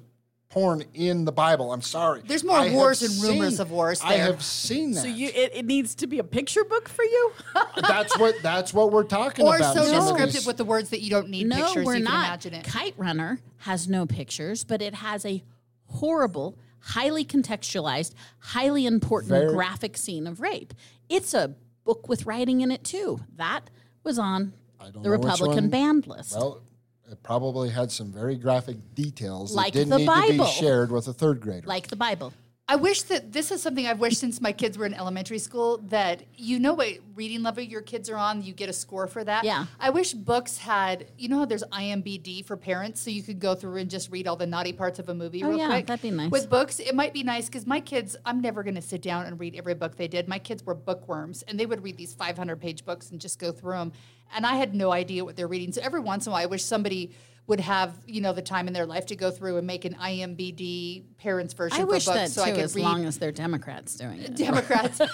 [0.50, 1.72] porn in the Bible.
[1.72, 2.22] I'm sorry.
[2.24, 5.00] There's more I wars and rumors seen- of wars I have seen that.
[5.00, 7.32] So you, it, it needs to be a picture book for you?
[7.88, 9.74] that's what that's what we're talking or about.
[9.74, 11.84] so descriptive these- with the words that you don't need no, pictures.
[11.84, 12.26] we're you can not.
[12.26, 12.64] imagine it.
[12.64, 15.42] Kite Runner has no pictures, but it has a
[15.86, 20.72] horrible, highly contextualized, highly important Very- graphic scene of rape.
[21.08, 21.54] It's a
[21.84, 23.20] book with writing in it too.
[23.36, 23.70] That
[24.04, 25.68] was on I don't the know Republican one.
[25.68, 26.36] banned list.
[26.36, 26.62] Well,
[27.10, 30.90] it probably had some very graphic details Like that didn't the need to be shared
[30.90, 31.66] with a third grader.
[31.66, 32.32] like the Bible.
[32.66, 35.76] I wish that this is something I've wished since my kids were in elementary school
[35.88, 39.22] that you know what reading level your kids are on, you get a score for
[39.22, 39.44] that.
[39.44, 39.66] Yeah.
[39.78, 43.54] I wish books had, you know how there's IMBD for parents, so you could go
[43.54, 45.86] through and just read all the naughty parts of a movie Oh, real yeah, quick.
[45.88, 46.30] that'd be nice.
[46.30, 49.26] With books, it might be nice because my kids, I'm never going to sit down
[49.26, 50.26] and read every book they did.
[50.26, 53.52] My kids were bookworms and they would read these 500 page books and just go
[53.52, 53.92] through them.
[54.34, 55.72] And I had no idea what they're reading.
[55.72, 57.10] So every once in a while, I wish somebody
[57.46, 59.94] would have, you know, the time in their life to go through and make an
[59.94, 63.18] IMBD parents version I wish books that so I too, could as read long as
[63.18, 64.34] they're Democrats doing it.
[64.36, 65.00] Democrats.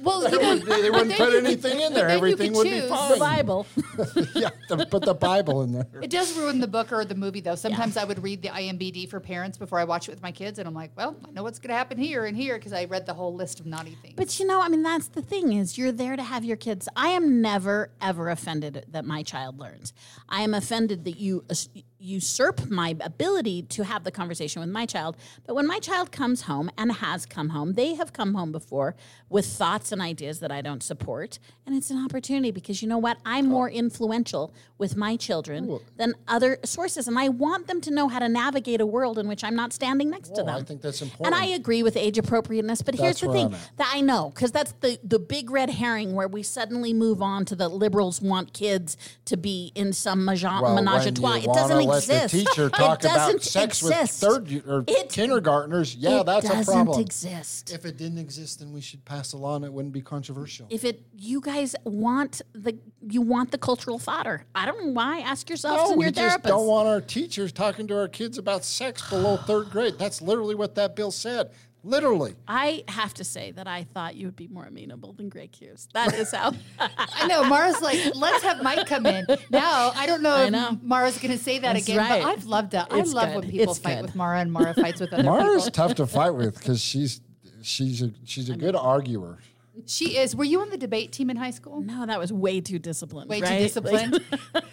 [0.00, 2.08] Well, you know, they, they wouldn't put you could- anything in there.
[2.08, 3.12] Everything could would be fine.
[3.12, 3.66] The Bible.
[4.34, 5.86] yeah, the, put the Bible in there.
[6.00, 7.54] It does ruin the book or the movie, though.
[7.54, 10.58] Sometimes I would read the IMBD for parents before I watch it with my kids,
[10.58, 12.84] and I'm like, well, I know what's going to happen here and here because I
[12.84, 14.14] read the whole list of naughty things.
[14.16, 16.88] But you know, I mean, that's the thing is you're there to have your kids.
[16.94, 19.92] I am never ever offended that my child learns.
[20.28, 21.54] I am offended that you uh,
[21.98, 25.16] usurp my ability to have the conversation with my child.
[25.46, 28.96] But when my child comes home and has come home, they have come home before
[29.28, 32.98] with thoughts and ideas that I don't support, and it's an opportunity because you know
[32.98, 33.18] what?
[33.24, 38.08] I'm more influential with my children than other sources, and I want them to know
[38.08, 40.56] how to navigate a world in which I'm not standing next to them.
[40.56, 41.26] I think that's important.
[41.26, 41.42] And.
[41.42, 44.98] I agree with age appropriateness, but here's the thing that I know because that's the
[45.04, 49.36] the big red herring where we suddenly move on to the liberals want kids to
[49.36, 50.44] be in some menage,
[50.74, 51.34] Well, menage a trois.
[51.36, 52.32] It doesn't let exist.
[52.32, 54.20] the teacher It talk about doesn't sex with exist.
[54.20, 56.80] third y- or It- kindergartners, yeah, that's a problem.
[56.80, 57.72] It doesn't exist.
[57.72, 60.66] If it didn't exist, then we should pass a law and it wouldn't be controversial.
[60.70, 62.76] If it, you guys want the
[63.08, 64.44] you want the cultural fodder.
[64.54, 65.20] I don't know why.
[65.20, 66.48] Ask yourselves no, and we your just therapist.
[66.48, 69.94] don't want our teachers talking to our kids about sex below third grade.
[69.98, 71.50] That's literally what that bill said.
[71.84, 72.34] Literally.
[72.46, 75.88] I have to say that I thought you would be more amenable than Greg Hughes.
[75.94, 76.52] That is how.
[76.78, 79.26] I know Maura's like, let's have Mike come in.
[79.50, 80.82] Now I don't know I if.
[80.82, 82.22] Maura's going to say that That's again, right.
[82.22, 82.84] but I've loved it.
[82.90, 83.36] I It's love good.
[83.42, 84.02] when people It's fight good.
[84.06, 85.36] with Maura and Maura fights with other people.
[85.36, 85.88] Maura's people.
[85.88, 87.20] tough to fight with because she's
[87.62, 89.38] she's a she's a good arguer.
[89.86, 90.36] She is.
[90.36, 91.80] Were you on the debate team in high school?
[91.80, 93.30] no, that was way too disciplined.
[93.30, 93.56] Way right?
[93.56, 94.20] too disciplined.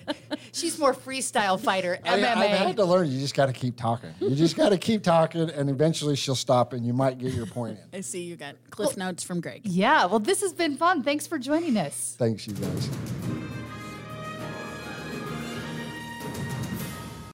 [0.51, 2.25] She's more freestyle fighter, I, MMA.
[2.25, 3.09] I've had to learn.
[3.09, 4.13] You just got to keep talking.
[4.19, 7.45] You just got to keep talking, and eventually she'll stop, and you might get your
[7.45, 7.99] point in.
[7.99, 9.61] I see you got cliff notes from Greg.
[9.63, 11.03] yeah, well, this has been fun.
[11.03, 12.15] Thanks for joining us.
[12.17, 12.89] Thanks, you guys.